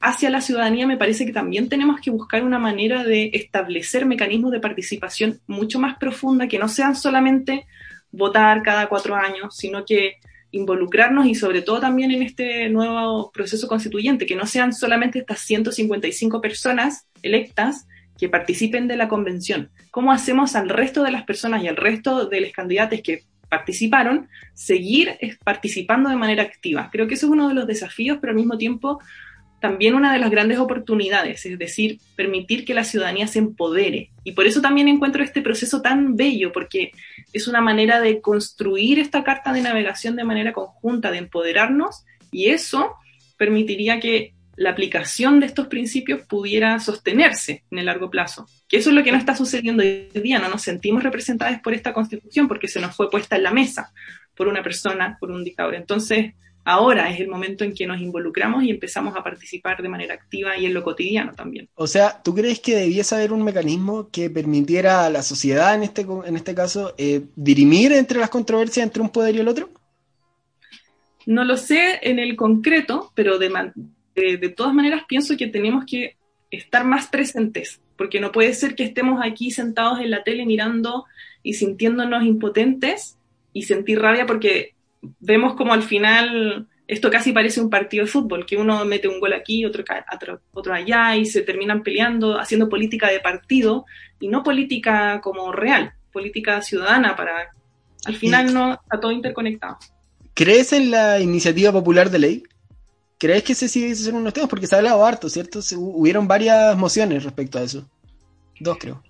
hacia 0.00 0.28
la 0.28 0.42
ciudadanía, 0.42 0.86
me 0.86 0.98
parece 0.98 1.24
que 1.24 1.32
también 1.32 1.68
tenemos 1.68 2.00
que 2.00 2.10
buscar 2.10 2.44
una 2.44 2.58
manera 2.58 3.04
de 3.04 3.30
establecer 3.32 4.04
mecanismos 4.04 4.52
de 4.52 4.60
participación 4.60 5.40
mucho 5.46 5.78
más 5.78 5.96
profunda, 5.96 6.46
que 6.46 6.58
no 6.58 6.68
sean 6.68 6.94
solamente 6.94 7.66
votar 8.10 8.62
cada 8.62 8.86
cuatro 8.88 9.14
años, 9.14 9.56
sino 9.56 9.84
que 9.84 10.16
involucrarnos 10.50 11.26
y 11.26 11.34
sobre 11.34 11.62
todo 11.62 11.80
también 11.80 12.10
en 12.10 12.22
este 12.22 12.68
nuevo 12.68 13.30
proceso 13.32 13.66
constituyente, 13.66 14.26
que 14.26 14.36
no 14.36 14.46
sean 14.46 14.72
solamente 14.72 15.20
estas 15.20 15.40
155 15.40 16.40
personas 16.40 17.06
electas, 17.22 17.86
que 18.18 18.28
participen 18.28 18.88
de 18.88 18.96
la 18.96 19.08
convención. 19.08 19.70
¿Cómo 19.90 20.12
hacemos 20.12 20.56
al 20.56 20.68
resto 20.68 21.02
de 21.02 21.12
las 21.12 21.24
personas 21.24 21.62
y 21.62 21.68
al 21.68 21.76
resto 21.76 22.26
de 22.26 22.40
los 22.40 22.52
candidatos 22.52 23.00
que 23.02 23.22
participaron 23.48 24.28
seguir 24.54 25.16
participando 25.44 26.10
de 26.10 26.16
manera 26.16 26.42
activa? 26.42 26.88
Creo 26.92 27.06
que 27.06 27.14
eso 27.14 27.26
es 27.26 27.32
uno 27.32 27.48
de 27.48 27.54
los 27.54 27.66
desafíos, 27.66 28.18
pero 28.20 28.30
al 28.30 28.36
mismo 28.36 28.58
tiempo 28.58 29.00
también 29.64 29.94
una 29.94 30.12
de 30.12 30.18
las 30.18 30.30
grandes 30.30 30.58
oportunidades, 30.58 31.46
es 31.46 31.58
decir, 31.58 31.98
permitir 32.16 32.66
que 32.66 32.74
la 32.74 32.84
ciudadanía 32.84 33.26
se 33.26 33.38
empodere. 33.38 34.10
Y 34.22 34.32
por 34.32 34.46
eso 34.46 34.60
también 34.60 34.88
encuentro 34.88 35.24
este 35.24 35.40
proceso 35.40 35.80
tan 35.80 36.16
bello, 36.16 36.52
porque 36.52 36.92
es 37.32 37.48
una 37.48 37.62
manera 37.62 38.02
de 38.02 38.20
construir 38.20 38.98
esta 38.98 39.24
carta 39.24 39.54
de 39.54 39.62
navegación 39.62 40.16
de 40.16 40.24
manera 40.24 40.52
conjunta, 40.52 41.10
de 41.10 41.16
empoderarnos, 41.16 42.04
y 42.30 42.50
eso 42.50 42.92
permitiría 43.38 44.00
que 44.00 44.33
la 44.56 44.70
aplicación 44.70 45.40
de 45.40 45.46
estos 45.46 45.66
principios 45.68 46.22
pudiera 46.26 46.78
sostenerse 46.80 47.64
en 47.70 47.78
el 47.78 47.86
largo 47.86 48.10
plazo. 48.10 48.46
Que 48.68 48.78
eso 48.78 48.90
es 48.90 48.96
lo 48.96 49.02
que 49.02 49.12
no 49.12 49.18
está 49.18 49.36
sucediendo 49.36 49.82
hoy 49.82 50.08
día, 50.14 50.38
no 50.38 50.48
nos 50.48 50.62
sentimos 50.62 51.02
representados 51.02 51.58
por 51.60 51.74
esta 51.74 51.92
constitución 51.92 52.48
porque 52.48 52.68
se 52.68 52.80
nos 52.80 52.94
fue 52.94 53.10
puesta 53.10 53.36
en 53.36 53.42
la 53.42 53.52
mesa 53.52 53.92
por 54.36 54.48
una 54.48 54.62
persona, 54.62 55.16
por 55.20 55.30
un 55.30 55.44
dictador. 55.44 55.74
Entonces, 55.74 56.34
ahora 56.64 57.10
es 57.10 57.20
el 57.20 57.28
momento 57.28 57.64
en 57.64 57.74
que 57.74 57.86
nos 57.86 58.00
involucramos 58.00 58.64
y 58.64 58.70
empezamos 58.70 59.16
a 59.16 59.22
participar 59.22 59.82
de 59.82 59.88
manera 59.88 60.14
activa 60.14 60.56
y 60.56 60.66
en 60.66 60.74
lo 60.74 60.82
cotidiano 60.82 61.32
también. 61.34 61.68
O 61.74 61.86
sea, 61.86 62.22
¿tú 62.22 62.34
crees 62.34 62.60
que 62.60 62.74
debiese 62.74 63.14
haber 63.14 63.32
un 63.32 63.42
mecanismo 63.42 64.08
que 64.10 64.30
permitiera 64.30 65.04
a 65.04 65.10
la 65.10 65.22
sociedad, 65.22 65.74
en 65.74 65.82
este, 65.82 66.02
en 66.02 66.36
este 66.36 66.54
caso, 66.54 66.94
eh, 66.98 67.22
dirimir 67.36 67.92
entre 67.92 68.18
las 68.18 68.30
controversias 68.30 68.84
entre 68.84 69.02
un 69.02 69.10
poder 69.10 69.36
y 69.36 69.40
el 69.40 69.48
otro? 69.48 69.70
No 71.26 71.44
lo 71.44 71.56
sé 71.56 72.00
en 72.02 72.18
el 72.18 72.36
concreto, 72.36 73.12
pero 73.14 73.38
de, 73.38 73.50
de, 74.14 74.48
todas 74.50 74.74
maneras 74.74 75.02
pienso 75.08 75.36
que 75.36 75.48
tenemos 75.48 75.84
que 75.84 76.16
estar 76.50 76.84
más 76.84 77.08
presentes, 77.08 77.80
porque 77.96 78.20
no 78.20 78.32
puede 78.32 78.54
ser 78.54 78.74
que 78.74 78.84
estemos 78.84 79.20
aquí 79.22 79.50
sentados 79.50 80.00
en 80.00 80.10
la 80.10 80.22
tele 80.22 80.46
mirando 80.46 81.04
y 81.42 81.54
sintiéndonos 81.54 82.24
impotentes 82.24 83.18
y 83.52 83.62
sentir 83.62 84.00
rabia 84.00 84.26
porque 84.26 84.74
vemos 85.20 85.54
como 85.54 85.72
al 85.72 85.82
final 85.82 86.68
esto 86.86 87.10
casi 87.10 87.32
parece 87.32 87.60
un 87.60 87.70
partido 87.70 88.04
de 88.04 88.10
fútbol, 88.10 88.44
que 88.44 88.56
uno 88.56 88.84
mete 88.84 89.08
un 89.08 89.20
gol 89.20 89.32
aquí, 89.32 89.64
otro, 89.64 89.84
otro, 90.12 90.40
otro 90.52 90.74
allá 90.74 91.16
y 91.16 91.24
se 91.24 91.42
terminan 91.42 91.82
peleando, 91.82 92.38
haciendo 92.38 92.68
política 92.68 93.10
de 93.10 93.20
partido 93.20 93.86
y 94.20 94.28
no 94.28 94.42
política 94.42 95.20
como 95.22 95.50
real, 95.52 95.92
política 96.12 96.60
ciudadana 96.62 97.16
para... 97.16 97.50
Al 98.06 98.16
final 98.16 98.52
no 98.52 98.74
está 98.74 99.00
todo 99.00 99.12
interconectado. 99.12 99.78
¿Crees 100.34 100.74
en 100.74 100.90
la 100.90 101.20
iniciativa 101.20 101.72
popular 101.72 102.10
de 102.10 102.18
ley? 102.18 102.42
¿Crees 103.24 103.42
que 103.42 103.54
ese 103.54 103.70
sí 103.70 103.94
ser 103.94 104.12
unos 104.12 104.34
temas? 104.34 104.50
Porque 104.50 104.66
se 104.66 104.74
ha 104.74 104.78
hablado 104.78 105.02
harto, 105.02 105.30
¿cierto? 105.30 105.60
hubieron 105.78 106.28
varias 106.28 106.76
mociones 106.76 107.24
respecto 107.24 107.58
a 107.58 107.62
eso. 107.62 107.88
Dos, 108.60 108.76
creo. 108.78 109.02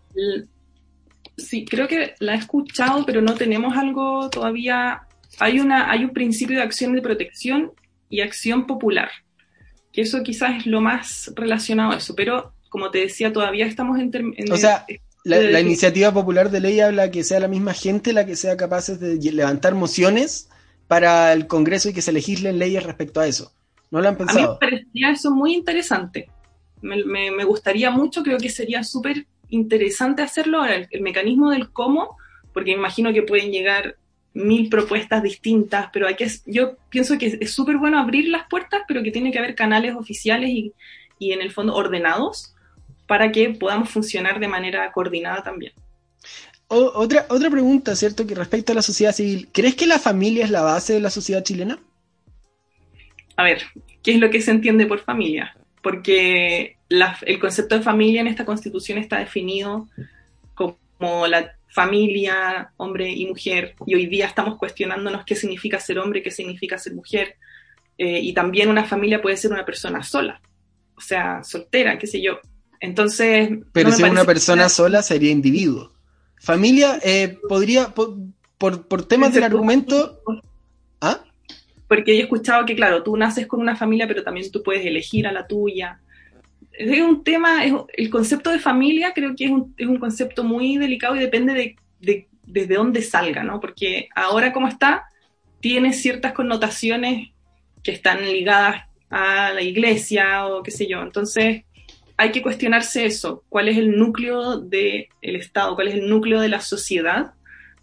Sí, 1.37 1.65
creo 1.65 1.89
que 1.89 2.15
la 2.21 2.35
he 2.35 2.39
escuchado, 2.39 3.05
pero 3.05 3.21
no 3.21 3.35
tenemos 3.35 3.77
algo 3.77 4.31
todavía. 4.31 5.01
Hay, 5.41 5.59
una, 5.59 5.91
hay 5.91 6.05
un 6.05 6.11
principio 6.11 6.59
de 6.59 6.63
acción 6.63 6.95
de 6.95 7.03
protección 7.03 7.73
y 8.09 8.21
acción 8.21 8.69
popular, 8.69 9.11
que 9.93 10.03
eso 10.03 10.23
quizás 10.23 10.59
es 10.59 10.67
lo 10.67 10.81
más 10.81 11.33
relacionado 11.35 11.91
a 11.91 11.97
eso, 11.97 12.15
pero 12.15 12.55
como 12.69 12.93
te 12.93 12.99
decía, 12.99 13.33
todavía 13.33 13.67
estamos 13.67 13.99
en... 13.99 14.13
en 14.15 14.53
o 14.53 14.57
sea, 14.57 14.87
la, 15.25 15.41
la, 15.41 15.61
iniciativa 15.61 16.15
popular 16.15 16.53
de 16.53 16.61
ley 16.61 16.79
habla 16.79 17.11
que 17.11 17.25
sea 17.25 17.41
la 17.41 17.49
misma 17.49 17.75
gente 17.75 18.13
la 18.13 18.27
que 18.27 18.37
sea 18.37 18.57
capaz 18.57 18.91
de 18.91 19.17
levantar 19.33 19.75
mociones 19.75 20.51
para 20.87 21.33
el 21.33 21.49
Congreso 21.49 21.89
y 21.89 21.93
que 21.93 22.03
se 22.03 22.13
legislen 22.13 22.61
leyes 22.61 22.85
respecto 22.85 23.19
a 23.19 23.27
eso. 23.27 23.53
¿No 23.95 24.01
lo 24.01 24.09
han 24.09 24.17
pensado? 24.17 24.39
A 24.39 24.43
mí 24.43 24.49
me 24.49 24.59
parecía 24.59 25.11
eso 25.13 25.31
muy 25.31 25.55
interesante. 25.55 26.29
Me, 26.83 27.05
me, 27.05 27.31
me 27.31 27.45
gustaría 27.45 27.93
mucho, 27.93 28.25
creo 28.25 28.39
que 28.39 28.51
sería 28.51 28.83
súper 28.83 29.25
interesante 29.51 30.21
hacerlo. 30.21 30.65
el, 30.65 30.89
el, 30.91 31.01
mecanismo 31.01 31.51
del 31.51 31.71
cómo, 31.71 32.17
porque 32.53 32.73
me 32.73 32.79
imagino 32.79 33.13
que 33.13 33.23
pueden 33.23 33.53
llegar 33.53 33.95
mil 34.33 34.69
propuestas 34.69 35.23
distintas, 35.23 35.91
pero 35.93 36.09
hay 36.09 36.17
que, 36.17 36.29
yo 36.45 36.77
pienso 36.91 37.17
que 37.19 37.39
es 37.41 37.55
súper 37.55 37.77
bueno 37.77 38.01
abrir 38.01 38.27
las 38.31 38.49
puertas, 38.49 38.83
pero 38.89 39.01
que 39.05 39.13
tiene 39.13 39.31
que 39.31 39.39
haber 39.39 39.55
canales 39.55 39.95
oficiales 39.95 40.51
y, 40.51 40.73
y 41.21 41.31
en 41.31 41.41
el 41.41 41.53
fondo 41.53 41.77
ordenados 41.77 42.53
para 43.07 43.31
que 43.31 43.51
podamos 43.51 43.91
funcionar 43.91 44.41
de 44.41 44.49
manera 44.49 44.91
coordinada 44.91 45.45
también. 45.45 45.73
O, 46.67 46.79
otra, 46.97 47.27
otra 47.29 47.49
pregunta, 47.49 47.95
¿cierto? 47.95 48.27
Que 48.27 48.35
respecto 48.35 48.73
a 48.73 48.75
la 48.75 48.83
sociedad 48.83 49.15
civil, 49.15 49.51
¿crees 49.53 49.77
que 49.77 49.87
la 49.87 50.01
familia 50.01 50.45
es 50.45 50.51
la 50.51 50.63
base 50.63 50.95
de 50.95 51.01
la 51.01 51.11
sociedad 51.11 51.45
chilena? 51.45 51.79
A 53.37 53.43
ver, 53.43 53.63
¿qué 54.03 54.13
es 54.13 54.21
lo 54.21 54.31
que 54.31 54.41
se 54.41 54.51
entiende 54.51 54.87
por 54.87 55.01
familia? 55.01 55.57
Porque 55.83 56.77
la, 56.89 57.19
el 57.23 57.39
concepto 57.39 57.77
de 57.77 57.83
familia 57.83 58.21
en 58.21 58.29
esta 58.29 58.45
constitución 58.45 58.99
está 58.99 59.19
definido 59.19 59.89
como 60.55 61.27
la 61.27 61.57
familia, 61.69 62.71
hombre 62.77 63.11
y 63.11 63.27
mujer, 63.27 63.75
y 63.85 63.97
hoy 63.97 64.07
día 64.07 64.27
estamos 64.27 64.57
cuestionándonos 64.57 65.25
qué 65.25 65.35
significa 65.35 65.81
ser 65.81 65.99
hombre, 65.99 66.23
qué 66.23 66.31
significa 66.31 66.79
ser 66.79 66.95
mujer, 66.95 67.35
eh, 67.99 68.21
y 68.21 68.33
también 68.33 68.69
una 68.69 68.85
familia 68.85 69.21
puede 69.21 69.37
ser 69.37 69.51
una 69.51 69.65
persona 69.65 70.03
sola, 70.05 70.41
o 70.97 71.01
sea, 71.01 71.43
soltera, 71.43 71.99
qué 71.99 72.07
sé 72.07 72.23
yo, 72.23 72.39
entonces. 72.79 73.51
Pero 73.73 73.91
no 73.91 73.97
si 73.97 74.05
una 74.05 74.25
persona 74.25 74.69
sola 74.69 75.03
sería 75.03 75.33
individuo. 75.33 75.93
Familia 76.41 77.01
eh, 77.03 77.39
podría, 77.49 77.89
por, 77.89 78.19
por, 78.57 78.87
por 78.87 79.07
temas 79.07 79.35
del 79.35 79.43
argumento. 79.43 80.21
Porque 81.89 82.15
yo 82.15 82.21
he 82.21 82.25
escuchado 82.25 82.65
que, 82.65 82.75
claro, 82.75 83.03
tú 83.03 83.17
naces 83.17 83.47
con 83.47 83.61
una 83.61 83.77
familia, 83.77 84.07
pero 84.07 84.23
también 84.23 84.51
tú 84.51 84.63
puedes 84.63 84.85
elegir 84.85 85.27
a 85.27 85.33
la 85.33 85.47
tuya. 85.47 86.01
Es 86.73 87.01
un 87.01 87.23
tema, 87.23 87.65
es, 87.65 87.73
el 87.95 88.11
concepto 88.11 88.51
de 88.51 88.59
familia 88.59 89.13
creo 89.15 89.37
que 89.37 89.45
es 89.45 89.51
un, 89.51 89.75
es 89.77 89.87
un 89.87 89.99
concepto 89.99 90.43
muy 90.43 90.77
delicado 90.77 91.15
y 91.15 91.21
depende 91.21 91.55
de, 91.55 91.77
de, 92.01 92.29
desde 92.47 92.75
dónde 92.75 93.03
salga, 93.03 93.45
¿no? 93.45 93.61
Porque 93.61 94.09
ahora 94.15 94.53
como 94.53 94.69
está, 94.69 95.05
tiene 95.61 95.93
ciertas 95.93 96.33
connotaciones 96.33 97.31
que 97.83 97.93
están 97.93 98.25
ligadas 98.25 98.83
a 99.11 99.53
la 99.53 99.63
iglesia 99.63 100.47
o 100.47 100.63
qué 100.63 100.71
sé 100.71 100.87
yo. 100.87 101.03
Entonces, 101.03 101.63
hay 102.17 102.33
que 102.33 102.43
cuestionarse 102.43 103.07
eso, 103.07 103.45
cuál 103.49 103.69
es 103.69 103.77
el 103.77 103.97
núcleo 103.97 104.59
del 104.59 105.09
Estado, 105.23 105.75
cuál 105.75 105.89
es 105.89 105.95
el 105.95 106.09
núcleo 106.09 106.41
de 106.41 106.49
la 106.49 106.61
sociedad. 106.61 107.35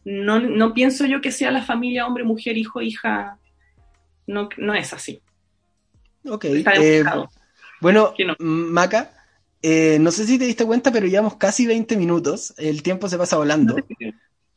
No, 0.06 0.40
no 0.40 0.74
pienso 0.74 1.06
yo 1.06 1.22
que 1.22 1.32
sea 1.32 1.52
la 1.52 1.64
familia 1.64 2.08
hombre, 2.08 2.24
mujer, 2.24 2.58
hijo, 2.58 2.82
hija. 2.82 3.38
No, 4.28 4.50
no 4.58 4.74
es 4.74 4.94
así. 4.94 5.22
Ok. 6.28 6.46
Eh, 6.46 7.04
bueno, 7.80 8.14
no. 8.20 8.36
Maca, 8.40 9.12
eh, 9.62 9.98
no 10.00 10.12
sé 10.12 10.26
si 10.26 10.38
te 10.38 10.46
diste 10.46 10.66
cuenta, 10.66 10.92
pero 10.92 11.08
llevamos 11.08 11.36
casi 11.36 11.66
20 11.66 11.98
minutos. 11.98 12.54
El 12.58 12.84
tiempo 12.84 13.10
se 13.10 13.18
pasa 13.18 13.38
volando. 13.38 13.76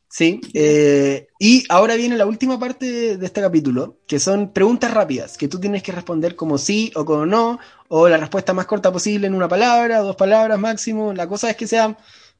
Sí, 0.07 0.39
eh, 0.53 1.27
y 1.39 1.65
ahora 1.67 1.95
viene 1.95 2.15
la 2.15 2.25
última 2.25 2.57
parte 2.57 3.17
de 3.17 3.25
este 3.25 3.41
capítulo, 3.41 3.99
que 4.07 4.19
son 4.19 4.53
preguntas 4.53 4.93
rápidas, 4.93 5.37
que 5.37 5.49
tú 5.49 5.59
tienes 5.59 5.83
que 5.83 5.91
responder 5.91 6.37
como 6.37 6.57
sí 6.57 6.91
o 6.95 7.03
como 7.03 7.25
no, 7.25 7.59
o 7.89 8.07
la 8.07 8.15
respuesta 8.15 8.53
más 8.53 8.65
corta 8.65 8.93
posible 8.93 9.27
en 9.27 9.35
una 9.35 9.49
palabra, 9.49 9.99
dos 9.99 10.15
palabras 10.15 10.57
máximo. 10.57 11.11
La 11.11 11.27
cosa 11.27 11.49
es 11.49 11.57
que 11.57 11.67
sea, 11.67 11.97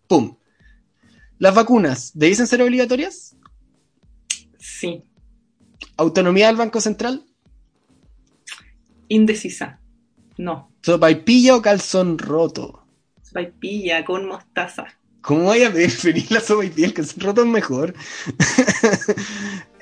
¡pum! 0.07 0.38
¿Las 1.38 1.53
vacunas 1.53 2.11
debiesen 2.13 2.47
ser 2.47 2.61
obligatorias? 2.61 3.35
Sí. 4.57 5.03
¿Autonomía 5.97 6.47
del 6.47 6.55
Banco 6.55 6.81
Central? 6.81 7.25
Indecisa. 9.08 9.79
No. 10.38 10.71
¿Sopaipilla 10.81 11.55
o 11.55 11.62
calzón 11.62 12.17
roto? 12.17 12.86
Sopaipilla 13.21 14.03
con 14.03 14.27
mostaza. 14.27 14.88
¿Cómo 15.21 15.45
vaya 15.45 15.69
a 15.69 15.71
preferir 15.71 16.31
la 16.31 16.39
sopa 16.39 16.65
y 16.65 16.69
piel? 16.69 16.93
Calzón 16.93 17.23
roto 17.23 17.41
es 17.41 17.47
mejor. 17.47 17.93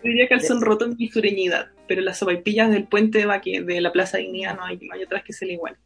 Diría 0.03 0.27
calzón 0.27 0.61
roto 0.61 0.85
en 0.85 0.97
mi 0.97 1.09
sureñidad, 1.09 1.67
pero 1.87 2.01
las 2.01 2.17
sopaipillas 2.17 2.69
del 2.69 2.85
puente 2.87 3.19
de, 3.19 3.25
Baque, 3.25 3.61
de 3.61 3.81
la 3.81 3.91
Plaza 3.91 4.17
Dignidad 4.17 4.55
no 4.55 4.65
hay, 4.65 4.77
no 4.81 4.93
hay 4.93 5.03
otras 5.03 5.23
que 5.23 5.33
sean 5.33 5.51
igual. 5.51 5.77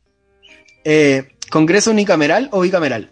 Eh, 0.84 1.30
¿Congreso 1.50 1.92
unicameral 1.92 2.50
o 2.52 2.62
bicameral? 2.62 3.12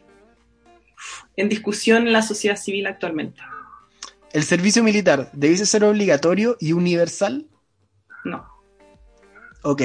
En 1.36 1.50
discusión 1.50 2.08
en 2.08 2.14
la 2.14 2.22
sociedad 2.22 2.56
civil 2.56 2.88
actualmente. 2.88 3.42
¿El 4.36 4.44
servicio 4.44 4.84
militar 4.84 5.30
debe 5.32 5.56
ser 5.66 5.86
obligatorio 5.86 6.58
y 6.60 6.74
universal? 6.74 7.48
No. 8.26 8.46
Ok. 9.64 9.82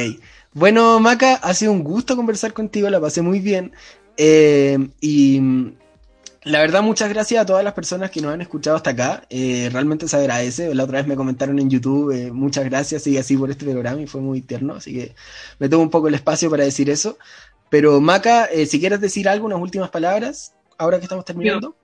Bueno, 0.52 0.98
Maca, 0.98 1.36
ha 1.36 1.54
sido 1.54 1.70
un 1.70 1.84
gusto 1.84 2.16
conversar 2.16 2.52
contigo, 2.52 2.90
la 2.90 3.00
pasé 3.00 3.22
muy 3.22 3.38
bien. 3.38 3.70
Eh, 4.16 4.76
y 5.00 5.40
la 6.42 6.58
verdad, 6.58 6.82
muchas 6.82 7.10
gracias 7.10 7.40
a 7.40 7.46
todas 7.46 7.62
las 7.62 7.74
personas 7.74 8.10
que 8.10 8.20
nos 8.20 8.34
han 8.34 8.40
escuchado 8.40 8.76
hasta 8.76 8.90
acá. 8.90 9.22
Eh, 9.30 9.70
realmente 9.72 10.08
se 10.08 10.16
agradece. 10.16 10.74
La 10.74 10.82
otra 10.82 10.98
vez 10.98 11.06
me 11.06 11.14
comentaron 11.14 11.60
en 11.60 11.70
YouTube, 11.70 12.10
eh, 12.10 12.32
muchas 12.32 12.64
gracias 12.64 13.06
y 13.06 13.18
así 13.18 13.36
por 13.36 13.52
este 13.52 13.66
programa 13.66 14.02
y 14.02 14.08
fue 14.08 14.20
muy 14.20 14.40
tierno. 14.40 14.74
Así 14.74 14.92
que 14.92 15.14
me 15.60 15.68
tomo 15.68 15.84
un 15.84 15.90
poco 15.90 16.08
el 16.08 16.14
espacio 16.14 16.50
para 16.50 16.64
decir 16.64 16.90
eso. 16.90 17.18
Pero 17.68 18.00
Maca, 18.00 18.48
si 18.66 18.80
quieres 18.80 19.00
decir 19.00 19.28
algo, 19.28 19.46
unas 19.46 19.60
últimas 19.60 19.90
palabras, 19.90 20.54
ahora 20.76 20.98
que 20.98 21.04
estamos 21.04 21.24
terminando. 21.24 21.68
Yo 21.68 21.79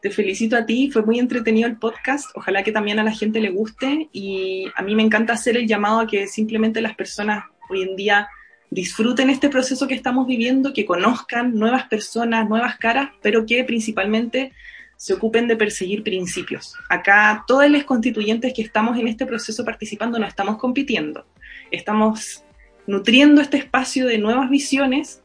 te 0.00 0.10
felicito 0.10 0.56
a 0.56 0.66
ti, 0.66 0.90
fue 0.90 1.02
muy 1.02 1.18
entretenido 1.18 1.68
el 1.68 1.76
podcast. 1.76 2.30
Ojalá 2.34 2.62
que 2.62 2.72
también 2.72 2.98
a 2.98 3.04
la 3.04 3.12
gente 3.12 3.40
le 3.40 3.50
guste 3.50 4.08
y 4.12 4.66
a 4.74 4.82
mí 4.82 4.94
me 4.94 5.02
encanta 5.02 5.34
hacer 5.34 5.56
el 5.56 5.66
llamado 5.66 6.00
a 6.00 6.06
que 6.06 6.26
simplemente 6.26 6.80
las 6.80 6.94
personas 6.94 7.44
hoy 7.68 7.82
en 7.82 7.96
día 7.96 8.28
disfruten 8.70 9.30
este 9.30 9.48
proceso 9.48 9.88
que 9.88 9.94
estamos 9.94 10.26
viviendo, 10.26 10.72
que 10.72 10.86
conozcan 10.86 11.54
nuevas 11.54 11.84
personas, 11.84 12.48
nuevas 12.48 12.78
caras, 12.78 13.10
pero 13.20 13.44
que 13.44 13.62
principalmente 13.64 14.52
se 14.96 15.14
ocupen 15.14 15.48
de 15.48 15.56
perseguir 15.56 16.02
principios. 16.02 16.74
Acá 16.88 17.44
todos 17.46 17.68
los 17.70 17.84
constituyentes 17.84 18.52
que 18.54 18.62
estamos 18.62 18.98
en 18.98 19.08
este 19.08 19.26
proceso 19.26 19.64
participando 19.64 20.18
no 20.18 20.26
estamos 20.26 20.58
compitiendo, 20.58 21.26
estamos 21.70 22.44
nutriendo 22.86 23.40
este 23.40 23.56
espacio 23.56 24.06
de 24.06 24.18
nuevas 24.18 24.50
visiones 24.50 25.22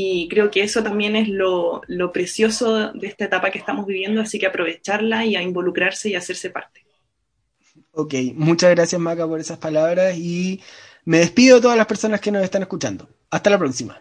y 0.00 0.28
creo 0.28 0.50
que 0.50 0.62
eso 0.62 0.82
también 0.82 1.16
es 1.16 1.28
lo, 1.28 1.82
lo 1.88 2.12
precioso 2.12 2.92
de 2.92 3.08
esta 3.08 3.24
etapa 3.24 3.50
que 3.50 3.58
estamos 3.58 3.84
viviendo, 3.84 4.20
así 4.20 4.38
que 4.38 4.46
aprovecharla 4.46 5.24
y 5.24 5.34
a 5.34 5.42
involucrarse 5.42 6.08
y 6.08 6.14
hacerse 6.14 6.50
parte. 6.50 6.84
Ok, 7.90 8.14
muchas 8.34 8.70
gracias 8.70 9.00
Maca 9.00 9.26
por 9.26 9.40
esas 9.40 9.58
palabras 9.58 10.16
y 10.16 10.60
me 11.04 11.18
despido 11.18 11.56
de 11.56 11.62
todas 11.62 11.76
las 11.76 11.86
personas 11.86 12.20
que 12.20 12.30
nos 12.30 12.44
están 12.44 12.62
escuchando. 12.62 13.08
Hasta 13.30 13.50
la 13.50 13.58
próxima. 13.58 14.00